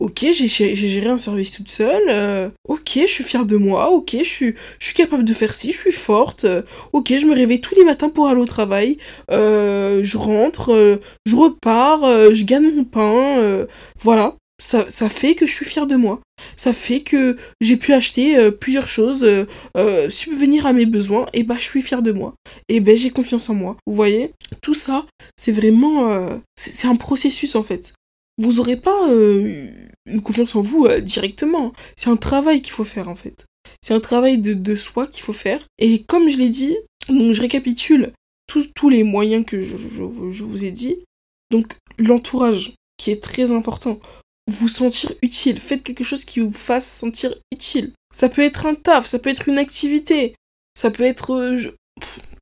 [0.00, 2.08] Euh, ok, j'ai géré un service toute seule.
[2.08, 3.90] Euh, ok, je suis fière de moi.
[3.90, 6.44] Ok, je suis, je suis capable de faire ci, je suis forte.
[6.44, 8.98] Euh, ok, je me réveille tous les matins pour aller au travail.
[9.30, 12.00] je rentre, je repars,
[12.34, 13.66] je gagne mon pain.
[14.00, 16.20] voilà ça, ça, fait que je suis fière de moi.
[16.56, 21.26] Ça fait que j'ai pu acheter euh, plusieurs choses, euh, euh, subvenir à mes besoins,
[21.32, 22.34] et bah je suis fière de moi.
[22.68, 23.76] Et ben j'ai confiance en moi.
[23.86, 24.32] Vous voyez?
[24.62, 25.06] Tout ça,
[25.36, 26.40] c'est vraiment...
[26.56, 27.92] c'est un processus en fait.
[28.38, 31.72] Vous aurez pas une confiance en vous directement.
[31.96, 33.46] C'est un travail qu'il faut faire en fait.
[33.80, 35.64] C'est un travail de, de soi qu'il faut faire.
[35.78, 36.76] Et comme je l'ai dit,
[37.08, 38.12] donc je récapitule
[38.46, 40.02] tous, tous les moyens que je, je,
[40.44, 41.04] vous ai dit.
[41.50, 44.00] Donc l'entourage, qui est très important.
[44.48, 45.58] Vous sentir utile.
[45.58, 47.92] Faites quelque chose qui vous fasse sentir utile.
[48.14, 50.34] Ça peut être un taf, ça peut être une activité,
[50.78, 51.32] ça peut être...
[51.34, 51.74] euh,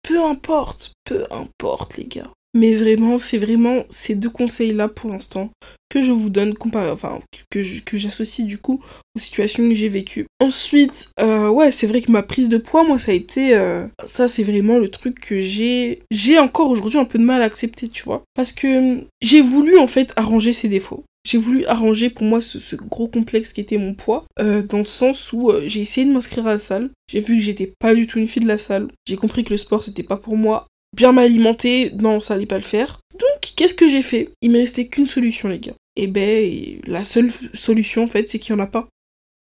[0.03, 2.34] Peu importe, peu importe les gars.
[2.55, 5.51] Mais vraiment, c'est vraiment ces deux conseils-là pour l'instant
[5.90, 8.83] que je vous donne, enfin, que j'associe du coup
[9.14, 10.27] aux situations que j'ai vécues.
[10.40, 13.55] Ensuite, euh, ouais, c'est vrai que ma prise de poids, moi, ça a été...
[13.55, 16.01] euh, ça, c'est vraiment le truc que j'ai...
[16.11, 18.23] J'ai encore aujourd'hui un peu de mal à accepter, tu vois.
[18.35, 21.05] Parce que j'ai voulu, en fait, arranger ses défauts.
[21.27, 24.79] J'ai voulu arranger pour moi ce, ce gros complexe qui était mon poids, euh, dans
[24.79, 26.90] le sens où euh, j'ai essayé de m'inscrire à la salle.
[27.11, 28.88] J'ai vu que j'étais pas du tout une fille de la salle.
[29.07, 30.67] J'ai compris que le sport c'était pas pour moi.
[30.95, 33.01] Bien m'alimenter, non, ça allait pas le faire.
[33.13, 34.31] Donc, qu'est-ce que j'ai fait?
[34.43, 35.75] Il me restait qu'une solution, les gars.
[35.97, 38.89] Et ben, et la seule solution en fait, c'est qu'il y en a pas.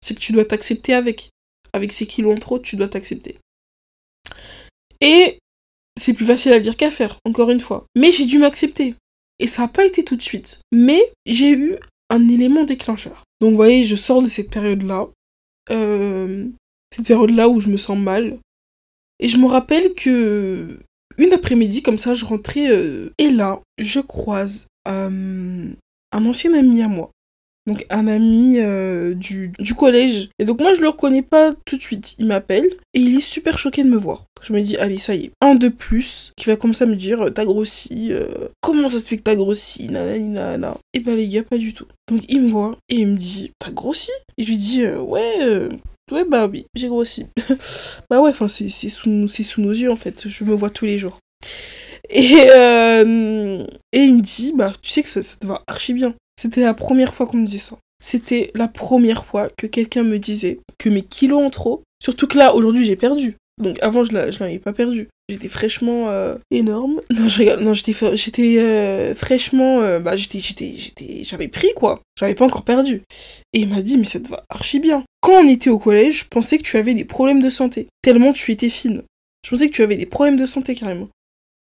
[0.02, 1.30] C'est que tu dois t'accepter avec.
[1.72, 3.38] Avec ces kilos en trop, tu dois t'accepter.
[5.00, 5.38] Et
[5.98, 7.86] c'est plus facile à dire qu'à faire, encore une fois.
[7.96, 8.94] Mais j'ai dû m'accepter.
[9.38, 10.60] Et ça n'a pas été tout de suite.
[10.72, 11.76] Mais j'ai eu
[12.10, 13.24] un élément déclencheur.
[13.40, 15.08] Donc vous voyez, je sors de cette période-là.
[15.70, 16.46] Euh,
[16.94, 18.38] cette période-là où je me sens mal.
[19.20, 20.78] Et je me rappelle que
[21.18, 22.70] une après-midi, comme ça, je rentrais.
[22.70, 25.66] euh, et là, je croise euh,
[26.12, 27.10] un ancien ami à moi.
[27.66, 30.30] Donc un ami euh, du, collège.
[30.38, 32.14] Et donc moi je le reconnais pas tout de suite.
[32.18, 34.24] Il m'appelle et il est super choqué de me voir.
[34.42, 35.32] Je me dis, allez, ça y est.
[35.42, 38.10] Un de plus qui va commencer à me dire, t'as grossi.
[38.62, 40.78] comment ça se fait que t'as grossi nanana?
[40.94, 41.84] Et bah les gars, pas du tout.
[42.10, 44.12] Donc il me voit et il me dit, t'as grossi?
[44.38, 45.68] Et je lui dis, ouais, euh,
[46.12, 47.26] ouais, bah oui, j'ai grossi.
[48.10, 50.28] bah ouais, c'est sous, nos yeux en fait.
[50.28, 51.18] Je me vois tous les jours.
[52.10, 55.92] Et, euh, et il me dit, bah tu sais que ça, ça te va archi
[55.92, 56.14] bien.
[56.40, 57.76] C'était la première fois qu'on me disait ça.
[58.02, 62.38] C'était la première fois que quelqu'un me disait que mes kilos en trop, surtout que
[62.38, 63.36] là, aujourd'hui, j'ai perdu.
[63.58, 65.08] Donc avant, je je l'avais pas perdu.
[65.28, 67.00] J'étais fraîchement euh, énorme.
[67.60, 69.80] Non, j'étais euh, fraîchement...
[69.80, 70.38] euh, bah, j'étais...
[70.38, 72.00] j'étais j'étais J'avais pris, quoi.
[72.18, 73.02] J'avais pas encore perdu.
[73.52, 75.04] Et il m'a dit, mais ça te va archi bien.
[75.20, 77.88] Quand on était au collège, je pensais que tu avais des problèmes de santé.
[78.02, 79.02] Tellement tu étais fine.
[79.44, 81.08] Je pensais que tu avais des problèmes de santé, carrément.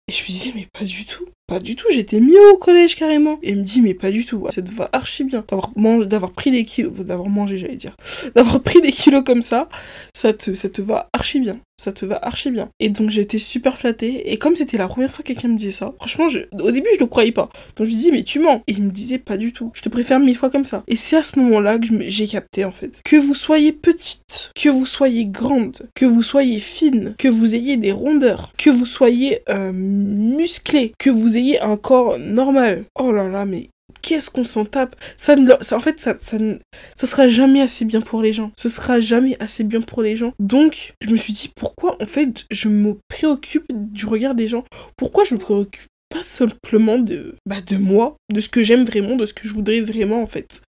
[0.09, 1.25] Et je me disais, mais pas du tout.
[1.47, 3.37] Pas du tout, j'étais mieux au collège carrément.
[3.43, 5.45] Et il me dit, mais pas du tout, ça te va archi bien.
[5.47, 5.71] D'avoir
[6.05, 7.95] d'avoir pris des kilos, d'avoir mangé, j'allais dire.
[8.35, 9.69] D'avoir pris des kilos comme ça,
[10.15, 11.59] ça te, ça te va archi bien.
[11.81, 12.69] Ça te va archi bien.
[12.79, 14.31] Et donc j'étais super flattée.
[14.31, 16.27] Et comme c'était la première fois que quelqu'un me disait ça, franchement,
[16.59, 17.49] au début, je le croyais pas.
[17.75, 18.61] Donc je lui dis, mais tu mens.
[18.67, 19.71] Et il me disait, pas du tout.
[19.73, 20.83] Je te préfère mille fois comme ça.
[20.87, 23.01] Et c'est à ce moment-là que j'ai capté, en fait.
[23.03, 27.77] Que vous soyez petite, que vous soyez grande, que vous soyez fine, que vous ayez
[27.77, 32.85] des rondeurs, que vous soyez euh, musclé, que vous ayez un corps normal.
[32.99, 33.69] Oh là là, mais
[34.03, 34.95] qu'est-ce qu'on s'en tape?
[35.17, 35.35] Ça,
[35.71, 36.59] En fait, ça, ça, ne-
[36.95, 38.51] ça sera jamais assez bien pour les gens.
[38.57, 40.33] Ce sera jamais assez bien pour les gens.
[40.39, 44.65] Donc, je me suis dit, pourquoi, en fait, je me préoccupe du regard des gens?
[44.97, 49.15] Pourquoi je me préoccupe pas simplement de, bah, de moi, de ce que j'aime vraiment,
[49.15, 50.61] de ce que je voudrais vraiment, en fait?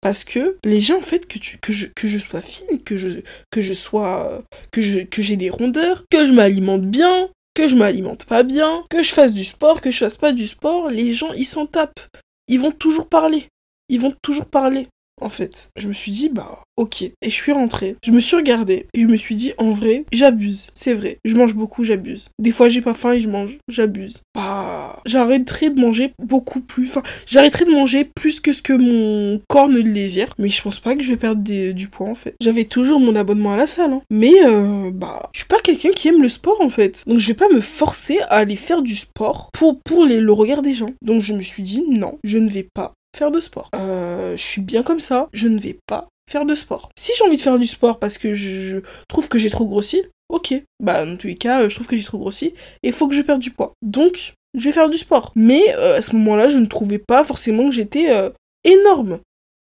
[0.00, 1.38] Parce que les gens, en fait, que,
[1.72, 3.20] je, sois fine, que je,
[3.52, 4.42] que je sois.
[4.72, 8.82] que je- que j'ai des rondeurs, que je m'alimente bien, que je m'alimente pas bien,
[8.90, 11.66] que je fasse du sport, que je fasse pas du sport, les gens, ils s'en
[11.66, 12.00] tapent.
[12.50, 13.48] Ils vont toujours parler.
[13.88, 14.88] Ils vont toujours parler.
[15.20, 17.02] En fait, je me suis dit, bah, ok.
[17.02, 17.96] Et je suis rentrée.
[18.02, 18.86] Je me suis regardée.
[18.94, 20.68] Et je me suis dit, en vrai, j'abuse.
[20.74, 21.18] C'est vrai.
[21.24, 22.28] Je mange beaucoup, j'abuse.
[22.38, 23.58] Des fois, j'ai pas faim et je mange.
[23.68, 24.22] J'abuse.
[24.34, 26.88] Bah, j'arrêterai de manger beaucoup plus.
[26.88, 30.34] Enfin, j'arrêterai de manger plus que ce que mon corps ne le désire.
[30.38, 32.34] Mais je pense pas que je vais perdre du poids, en fait.
[32.40, 34.02] J'avais toujours mon abonnement à la salle, hein.
[34.10, 37.02] Mais, euh, bah, je suis pas quelqu'un qui aime le sport, en fait.
[37.06, 40.62] Donc, je vais pas me forcer à aller faire du sport pour, pour le regard
[40.62, 40.90] des gens.
[41.02, 43.70] Donc, je me suis dit, non, je ne vais pas faire de sport.
[43.74, 46.90] Euh, je suis bien comme ça, je ne vais pas faire de sport.
[46.98, 50.02] Si j'ai envie de faire du sport parce que je, trouve que j'ai trop grossi,
[50.28, 50.54] ok.
[50.80, 52.46] Bah, dans tous les cas, euh, je trouve que j'ai trop grossi
[52.82, 53.72] et il faut que je perde du poids.
[53.82, 55.32] Donc, je vais faire du sport.
[55.34, 58.30] Mais euh, à ce moment-là, je ne trouvais pas forcément que j'étais euh,
[58.64, 59.18] énorme.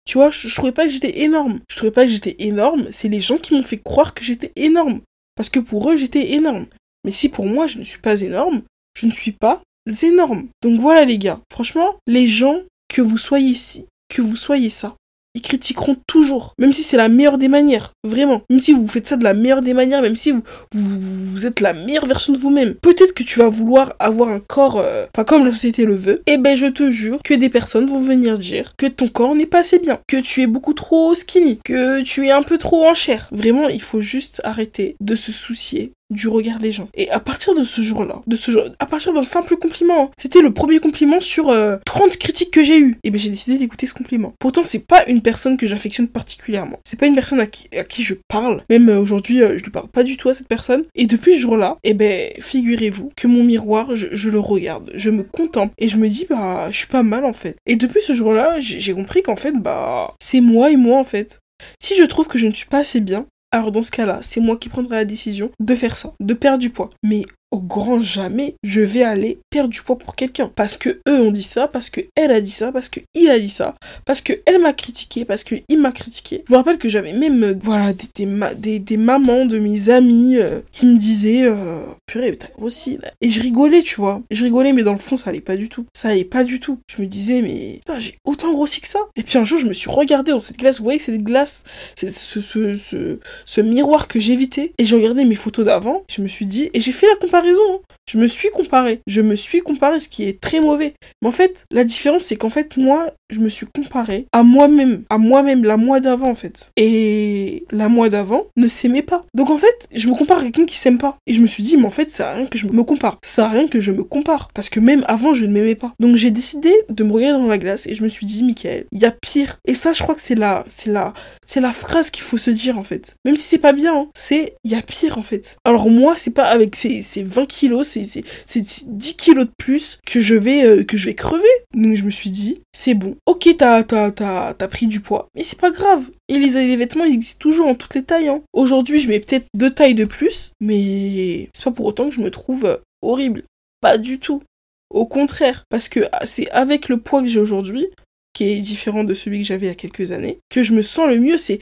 [0.06, 1.60] Tu vois, je, je trouvais pas que j'étais énorme.
[1.70, 2.88] Je trouvais pas que j'étais énorme.
[2.92, 5.02] C'est les gens qui m'ont fait croire que j'étais énorme.
[5.36, 6.66] Parce que pour eux, j'étais énorme.
[7.04, 8.64] Mais si pour moi, je ne suis pas énorme,
[8.98, 9.62] je ne suis pas
[10.02, 10.48] énorme.
[10.64, 11.40] Donc voilà les gars.
[11.52, 12.62] Franchement, les gens,
[12.96, 14.96] que vous soyez ci, que vous soyez ça,
[15.34, 16.54] ils critiqueront toujours.
[16.58, 17.92] Même si c'est la meilleure des manières.
[18.06, 18.44] Vraiment.
[18.50, 21.60] Même si vous faites ça de la meilleure des manières, même si vous, vous, êtes
[21.60, 22.76] la meilleure version de vous-même.
[22.76, 26.22] Peut-être que tu vas vouloir avoir un corps, euh, enfin comme la société le veut.
[26.26, 29.46] Et ben je te jure que des personnes vont venir dire que ton corps n'est
[29.46, 30.00] pas assez bien.
[30.08, 31.60] Que tu es beaucoup trop skinny.
[31.66, 33.28] Que tu es un peu trop en chair.
[33.34, 36.88] Vraiment, il faut juste arrêter de se soucier du regard des gens.
[36.94, 40.10] Et à partir de ce jour-là, de ce jour, à partir d'un simple compliment, hein,
[40.18, 41.80] c'était le premier compliment sur 30 euh,
[42.20, 42.98] critiques que j'ai eues.
[43.04, 44.34] Et bien j'ai décidé d'écouter ce compliment.
[44.40, 46.80] Pourtant c'est pas une personne que j'affectionne particulièrement.
[46.86, 48.62] C'est pas une personne à qui, à qui je parle.
[48.70, 50.84] Même euh, aujourd'hui, euh, je ne parle pas du tout à cette personne.
[50.96, 55.10] Et depuis ce jour-là, et ben figurez-vous que mon miroir, je, je, le regarde, je
[55.10, 57.56] me contemple et je me dis bah je suis pas mal en fait.
[57.66, 61.40] Et depuis ce jour-là, j'ai compris qu'en fait bah c'est moi et moi en fait.
[61.82, 64.42] Si je trouve que je ne suis pas assez bien, alors dans ce cas-là, c'est
[64.42, 66.90] moi qui prendrai la décision de faire ça, de perdre du poids.
[67.04, 70.52] Mais au grand jamais, je vais aller perdre du poids pour quelqu'un.
[70.54, 73.30] Parce que eux ont dit ça, parce que elle a dit ça, parce que il
[73.30, 73.74] a dit ça,
[74.06, 76.44] parce que elle m'a critiqué, parce que il m'a critiqué.
[76.48, 80.60] Je me rappelle que j'avais même, euh, voilà, des, des, mamans de mes amis euh,
[80.72, 83.00] qui me disaient, euh, purée, t'as grossi.
[83.22, 84.22] Et je rigolais, tu vois.
[84.32, 85.86] Je rigolais, mais dans le fond, ça allait pas du tout.
[85.94, 86.80] Ça allait pas du tout.
[86.88, 89.00] Je me disais, mais j'ai autant grossi que ça.
[89.16, 90.80] Et puis un jour, je me suis regardée dans cette glace.
[90.80, 91.64] Vous voyez, cette glace,
[91.96, 94.74] c'est ce, ce, ce, ce, miroir que j'évitais.
[94.78, 96.04] Et j'ai regardé mes photos d'avant.
[96.10, 97.76] Je me suis dit, et j'ai fait la comparaison raison.
[97.76, 97.95] Hein.
[98.08, 99.02] Je me suis comparé.
[99.08, 100.94] Je me suis comparé, ce qui est très mauvais.
[101.22, 105.04] Mais en fait, la différence, c'est qu'en fait, moi, je me suis comparé à moi-même.
[105.10, 106.72] À moi-même, la mois d'avant, en fait.
[106.78, 109.22] Et la mois d'avant ne s'aimait pas.
[109.34, 111.18] Donc en fait, je me compare à quelqu'un qui s'aime pas.
[111.26, 113.18] Et je me suis dit, mais en fait, ça a rien que je me compare.
[113.26, 114.50] Ça a rien que je me compare.
[114.54, 115.94] Parce que même avant, je ne m'aimais pas.
[116.00, 118.86] Donc j'ai décidé de me regarder dans la glace et je me suis dit, Michael,
[118.92, 119.58] il y a pire.
[119.66, 121.14] Et ça, je crois que c'est la, c'est la,
[121.46, 123.16] c'est la phrase qu'il faut se dire, en fait.
[123.26, 124.08] Même si c'est pas bien, hein.
[124.14, 125.58] c'est, il y a pire, en fait.
[125.66, 130.36] Alors moi, c'est pas avec ces 20 kilos, c'est 10 kilos de plus que je
[130.36, 131.44] vais, euh, que je vais crever.
[131.74, 133.16] Donc je me suis dit, c'est bon.
[133.26, 136.10] Ok, t'as as, pris du poids, mais c'est pas grave.
[136.28, 138.28] Et les, vêtements, ils existent toujours en toutes les tailles.
[138.28, 138.42] Hein.
[138.54, 142.22] Aujourd'hui, je mets peut-être deux tailles de plus, mais c'est pas pour autant que je
[142.22, 143.44] me trouve horrible.
[143.82, 144.42] Pas du tout.
[144.90, 147.88] Au contraire, parce que ah, c'est avec le poids que j'ai aujourd'hui,
[148.34, 150.82] qui est différent de celui que j'avais il y a quelques années, que je me
[150.82, 151.38] sens le mieux.
[151.38, 151.60] C'est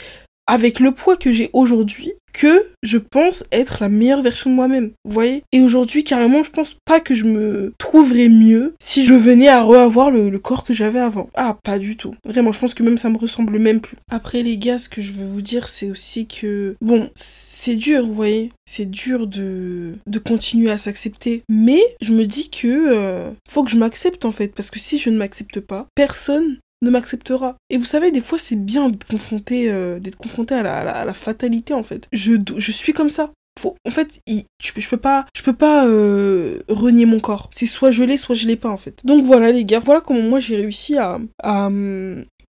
[0.48, 4.92] avec le poids que j'ai aujourd'hui que je pense être la meilleure version de moi-même.
[5.06, 5.44] Vous voyez?
[5.52, 9.62] Et aujourd'hui, carrément, je pense pas que je me trouverais mieux si je venais à
[9.62, 11.30] reavoir le, le corps que j'avais avant.
[11.36, 12.14] Ah, pas du tout.
[12.26, 13.98] Vraiment, je pense que même ça me ressemble même plus.
[14.10, 18.06] Après, les gars, ce que je veux vous dire, c'est aussi que, bon, c'est dur,
[18.06, 18.50] vous voyez?
[18.66, 21.44] C'est dur de, de continuer à s'accepter.
[21.50, 24.48] Mais je me dis que euh, faut que je m'accepte en fait.
[24.56, 27.56] Parce que si je ne m'accepte pas, personne ne m'acceptera.
[27.70, 30.64] Et vous savez, des fois, c'est bien d'être confronté, euh, d'être confronté à
[31.06, 32.08] la, fatalité, en fait.
[32.12, 33.32] Je, je suis comme ça.
[33.60, 37.50] Faut, en fait, je, je, peux pas, je peux pas euh, renier mon corps.
[37.52, 39.00] C'est soit je l'ai, soit je l'ai pas, en fait.
[39.06, 41.70] Donc voilà, les gars, voilà comment moi j'ai réussi à, à,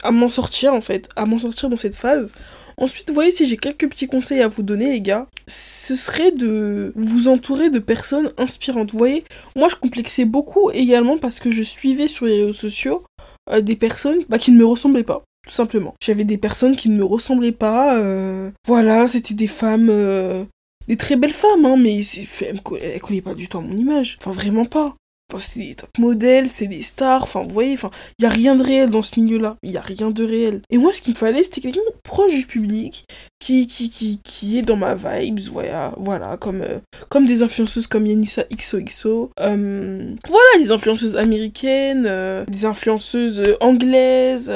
[0.03, 2.33] à m'en sortir, en fait, à m'en sortir dans cette phase.
[2.77, 6.33] Ensuite, vous voyez, si j'ai quelques petits conseils à vous donner, les gars, ce serait
[6.33, 8.91] de vous entourer de personnes inspirantes.
[8.93, 13.05] Vous voyez, moi je complexais beaucoup également parce que je suivais sur les réseaux sociaux
[13.51, 15.95] euh, des personnes bah, qui ne me ressemblaient pas tout simplement.
[16.03, 17.97] J'avais des personnes qui ne me ressemblaient pas.
[17.97, 20.45] Euh, voilà, c'était des femmes, euh,
[20.89, 22.01] des très belles femmes, hein, mais
[22.41, 24.19] elles, ne collaient pas du tout à mon image.
[24.21, 24.97] Enfin, vraiment pas.
[25.37, 28.55] C'est des top modèles, c'est des stars, enfin, vous voyez, enfin, il y a rien
[28.55, 29.57] de réel dans ce milieu-là.
[29.63, 30.61] Il y a rien de réel.
[30.71, 33.05] Et moi, ce qu'il me fallait, c'était quelqu'un proche du public,
[33.41, 37.87] qui, qui, qui, qui est dans ma vibes, voilà, voilà, comme, euh, comme des influenceuses
[37.87, 44.53] comme Yanissa XOXO, euh, voilà, des influenceuses américaines, euh, des influenceuses anglaises,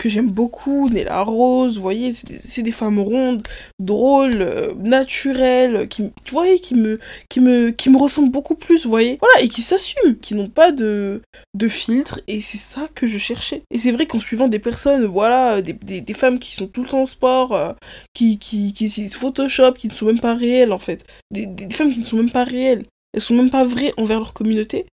[0.00, 3.46] que j'aime beaucoup, Nella Rose, vous voyez, c'est des, femmes rondes,
[3.78, 8.84] drôles, euh, naturelles, qui, tu vois, qui me, qui me, qui me ressemblent beaucoup plus,
[8.84, 11.20] vous voyez, voilà, et qui s'assument, qui n'ont pas de,
[11.54, 13.62] de filtre, et c'est ça que je cherchais.
[13.70, 16.88] Et c'est vrai qu'en suivant des personnes, voilà, des, des, femmes qui sont tout le
[16.88, 17.74] temps en sport, euh,
[18.14, 21.68] qui, qui, qui, qui Photoshop, qui ne sont même pas réelles, en fait, des, des
[21.68, 24.86] femmes qui ne sont même pas réelles, elles sont même pas vraies envers leur communauté,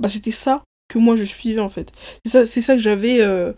[0.00, 0.62] bah c'était ça
[0.94, 1.92] que moi je suivais en fait.
[2.24, 3.52] C'est ça, c'est ça que j'avais euh,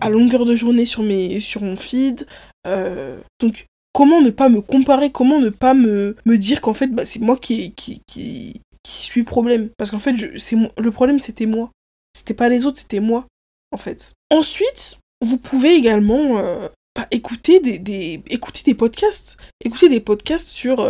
[0.00, 2.26] à longueur de journée sur, mes, sur mon feed.
[2.66, 6.88] Euh, donc comment ne pas me comparer, comment ne pas me, me dire qu'en fait
[6.88, 9.70] bah, c'est moi qui, qui, qui, suis problème?
[9.78, 11.70] Parce qu'en fait je, c'est, le problème c'était moi.
[12.14, 13.26] C'était pas les autres, c'était moi
[13.72, 14.12] en fait.
[14.30, 19.38] Ensuite, vous pouvez également euh, bah, écouter, des, des, écouter des podcasts.
[19.64, 20.86] Écouter des podcasts sur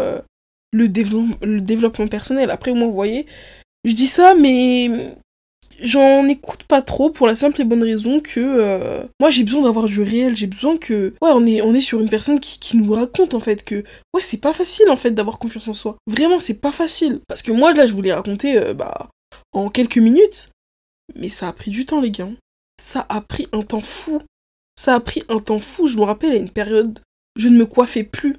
[0.72, 2.50] le, développement, le développement personnel.
[2.50, 3.26] Après moi vous voyez,
[3.84, 5.14] je dis ça mais
[5.80, 9.62] j'en écoute pas trop pour la simple et bonne raison que euh, moi j'ai besoin
[9.62, 12.58] d'avoir du réel, j'ai besoin que ouais on est on est sur une personne qui,
[12.58, 15.74] qui nous raconte en fait que ouais c'est pas facile en fait d'avoir confiance en
[15.74, 15.96] soi.
[16.06, 19.08] Vraiment c'est pas facile parce que moi là je voulais raconter euh, bah
[19.52, 20.50] en quelques minutes
[21.14, 22.28] mais ça a pris du temps les gars.
[22.80, 24.20] Ça a pris un temps fou.
[24.80, 26.98] Ça a pris un temps fou, je me rappelle à une période
[27.36, 28.36] je ne me coiffais plus.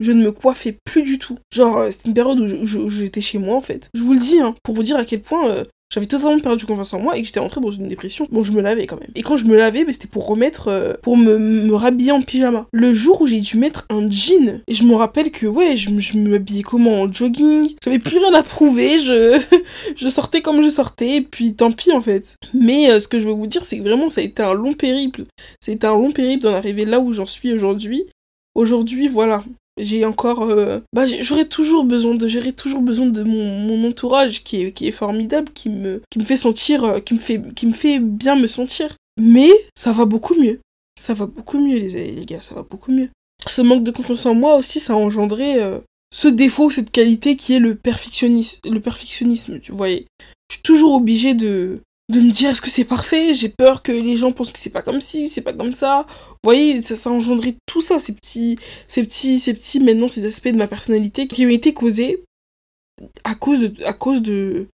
[0.00, 1.38] Je ne me coiffais plus du tout.
[1.52, 3.88] Genre, euh, c'est une période où j'étais chez moi en fait.
[3.94, 6.92] Je vous le dis, hein, pour vous dire à quel point j'avais totalement perdu confiance
[6.92, 8.26] en moi et que j'étais entrée dans une dépression.
[8.32, 9.10] Bon, je me lavais quand même.
[9.14, 12.20] Et quand je me lavais, bah, c'était pour remettre, euh, pour me, me rhabiller en
[12.20, 12.66] pyjama.
[12.72, 15.96] Le jour où j'ai dû mettre un jean, et je me rappelle que, ouais, je,
[16.00, 17.02] je me habillais comment?
[17.02, 17.76] En jogging?
[17.84, 19.40] J'avais plus rien à prouver, je,
[19.96, 22.34] je sortais comme je sortais, et puis tant pis en fait.
[22.54, 24.54] Mais euh, ce que je veux vous dire, c'est que vraiment, ça a été un
[24.54, 25.26] long périple.
[25.60, 28.06] Ça a été un long périple d'en arriver là où j'en suis aujourd'hui.
[28.56, 29.44] Aujourd'hui, voilà,
[29.76, 34.62] j'ai encore euh, bah j'aurais toujours besoin de j'aurais toujours besoin de mon, entourage qui
[34.62, 37.66] est, qui est formidable qui me qui me fait sentir euh, qui me fait qui
[37.66, 38.94] me fait bien me sentir.
[39.20, 40.60] Mais ça va beaucoup mieux.
[41.00, 43.10] Ça va beaucoup mieux les, les gars ça va beaucoup mieux.
[43.46, 45.80] Ce manque de confiance en moi aussi ça a engendré euh,
[46.12, 50.94] ce défaut cette qualité qui est le perfectionnisme le perfectionnisme tu vois je suis toujours
[50.94, 53.34] obligée de de me dire est-ce que c'est parfait?
[53.34, 56.06] J'ai peur que les gens pensent que c'est pas comme ci c'est pas comme ça
[56.44, 60.24] voyez ça, ça a engendré tout ça ces petits ces petits ces petits maintenant ces
[60.24, 62.22] aspects de ma personnalité qui ont été causés
[63.24, 64.68] à cause de à cause de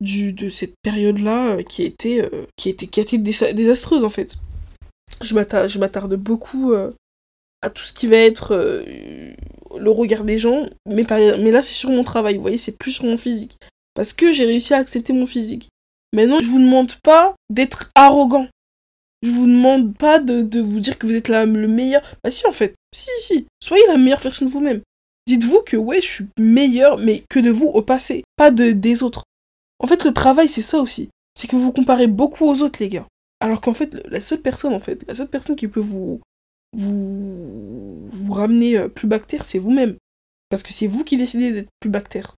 [0.00, 4.36] du de cette période là qui euh, qui été qui a été désastreuse en fait.
[5.22, 6.92] Je m'attarde je m'attarde beaucoup euh,
[7.62, 8.84] à tout ce qui va être euh,
[9.78, 11.06] le regard des gens mais
[11.38, 13.56] mais là c'est sur mon travail vous voyez c'est plus sur mon physique.
[13.94, 15.68] Parce que j'ai réussi à accepter mon physique.
[16.12, 18.48] Maintenant, je vous demande pas d'être arrogant.
[19.24, 22.02] Je vous demande pas de, vous dire que vous êtes la, le meilleur.
[22.22, 22.74] Bah si, en fait.
[22.94, 23.46] Si, si.
[23.62, 24.82] Soyez la meilleure version de vous-même.
[25.26, 29.02] Dites-vous que ouais, je suis meilleur, mais que de vous au passé, pas de des
[29.02, 29.24] autres.
[29.78, 31.08] En fait, le travail, c'est ça aussi.
[31.34, 33.06] C'est que vous comparez beaucoup aux autres, les gars.
[33.40, 36.20] Alors qu'en fait, la seule personne, en fait, la seule personne qui peut vous
[36.76, 39.96] vous, vous ramener euh, plus bactère, c'est vous-même.
[40.50, 42.34] Parce que c'est vous qui décidez d'être plus bactère.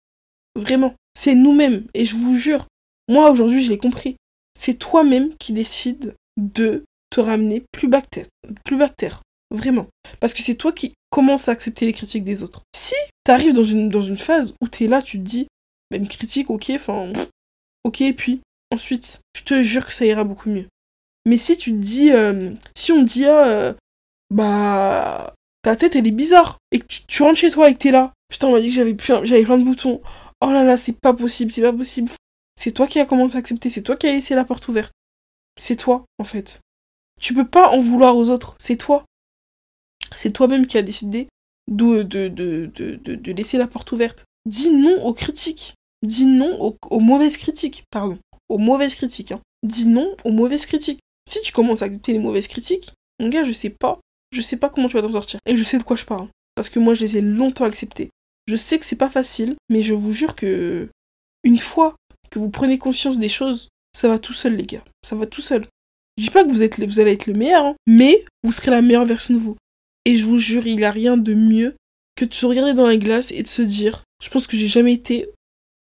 [0.55, 0.95] Vraiment.
[1.15, 1.87] C'est nous-mêmes.
[1.95, 2.69] Et je vous jure,
[3.09, 4.17] moi, aujourd'hui, je l'ai compris.
[4.57, 8.27] C'est toi-même qui décides de te ramener plus bactère.
[8.65, 9.23] Plus bactère.
[9.55, 9.87] Vraiment.
[10.21, 12.63] Parce que c'est toi qui commences à accepter les critiques des autres.
[12.75, 15.47] Si t'arrives dans une, dans une phase où t'es là, tu te dis,
[15.91, 17.13] bah, une critique, ok, enfin,
[17.85, 18.41] ok, puis,
[18.73, 20.67] ensuite, je te jure que ça ira beaucoup mieux.
[21.27, 23.75] Mais si tu te dis, euh, si on te dit, ah, euh,
[24.31, 27.91] bah, ta tête, elle est bizarre, et que tu, rentres chez toi et que t'es
[27.91, 30.01] là, putain, on m'a dit que j'avais j'avais plein de boutons,
[30.41, 32.11] oh là là, c'est pas possible, c'est pas possible,
[32.61, 34.93] c'est toi qui as commencé à accepter, c'est toi qui as laissé la porte ouverte.
[35.59, 36.61] C'est toi, en fait.
[37.21, 39.05] Tu peux pas en vouloir aux autres, c'est toi.
[40.15, 41.29] C'est toi-même qui as décidé
[41.69, 44.25] de, laisser la porte ouverte.
[44.47, 45.75] Dis non aux critiques.
[46.03, 48.19] Dis non aux, mauvaises critiques, pardon.
[48.49, 49.33] Aux mauvaises critiques.
[49.33, 49.41] Hein.
[49.63, 51.01] Dis non aux mauvaises critiques.
[51.29, 53.99] Si tu commences à accepter les mauvaises critiques, mon gars, je sais pas.
[54.31, 55.41] Je sais pas comment tu vas t'en sortir.
[55.47, 56.29] Et je sais de quoi je parle.
[56.55, 58.11] Parce que moi, je les ai longtemps acceptées.
[58.47, 60.89] Je sais que c'est pas facile, mais je vous jure que
[61.43, 61.97] une fois
[62.31, 64.85] que vous prenez conscience des choses, ça va tout seul, les gars.
[65.03, 65.67] Ça va tout seul.
[66.19, 68.71] Je dis pas que vous, êtes, vous allez être le meilleur, hein, mais vous serez
[68.71, 69.57] la meilleure version de vous.
[70.05, 71.75] Et je vous jure, il n'y a rien de mieux
[72.15, 74.69] que de se regarder dans la glace et de se dire Je pense que j'ai
[74.69, 75.31] jamais été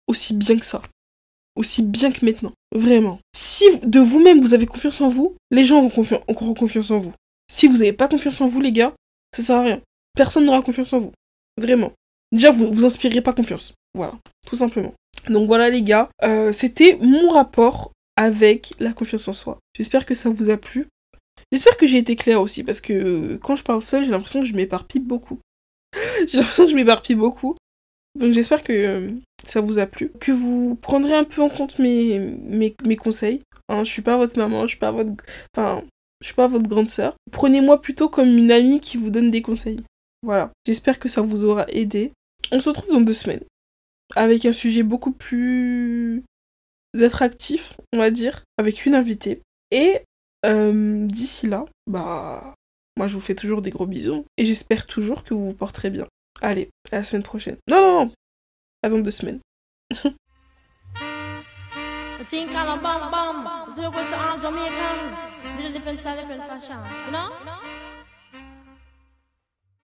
[0.08, 0.82] aussi bien que ça.
[1.56, 2.52] Aussi bien que maintenant.
[2.76, 3.20] Vraiment.
[3.36, 7.14] Si de vous-même vous avez confiance en vous, les gens auront, confiance en vous.
[7.52, 8.96] Si vous n'avez pas confiance en vous, les gars,
[9.36, 9.82] ça sert à rien.
[10.16, 11.12] Personne n'aura confiance en vous.
[11.58, 11.92] Vraiment.
[12.32, 13.74] Déjà, vous vous inspirerez pas confiance.
[13.94, 14.14] Voilà.
[14.48, 14.96] Tout simplement.
[15.28, 19.60] Donc voilà les gars, euh, c'était mon rapport avec la confiance en soi.
[19.78, 20.88] J'espère que ça vous a plu.
[21.54, 24.46] J'espère que j'ai été claire aussi parce que quand je parle seule, j'ai l'impression que
[24.46, 25.40] je m'éparpille beaucoup.
[26.28, 27.56] j'ai l'impression que je m'éparpille beaucoup.
[28.16, 29.12] Donc j'espère que euh,
[29.46, 30.12] ça vous a plu.
[30.20, 33.42] Que vous prendrez un peu en compte mes, mes, conseils.
[33.70, 35.12] Hein, je suis pas votre maman, je suis pas votre...
[35.56, 35.82] Enfin,
[36.20, 37.16] je suis pas votre grande sœur.
[37.32, 39.80] Prenez-moi plutôt comme une amie qui vous donne des conseils.
[40.24, 40.52] Voilà.
[40.68, 42.12] J'espère que ça vous aura aidé.
[42.52, 43.44] On se retrouve dans deux semaines
[44.16, 46.24] avec un sujet beaucoup plus
[46.98, 49.42] attractif, on va dire, avec une invitée.
[49.72, 50.02] Et
[50.46, 52.56] euh, d'ici là, bah,
[52.98, 55.90] moi je vous fais toujours des gros bisous et j'espère toujours que vous vous porterez
[55.90, 56.06] bien.
[56.42, 57.58] Allez, à la semaine prochaine.
[57.70, 58.12] Non, non, non,
[58.84, 59.40] avant deux semaines.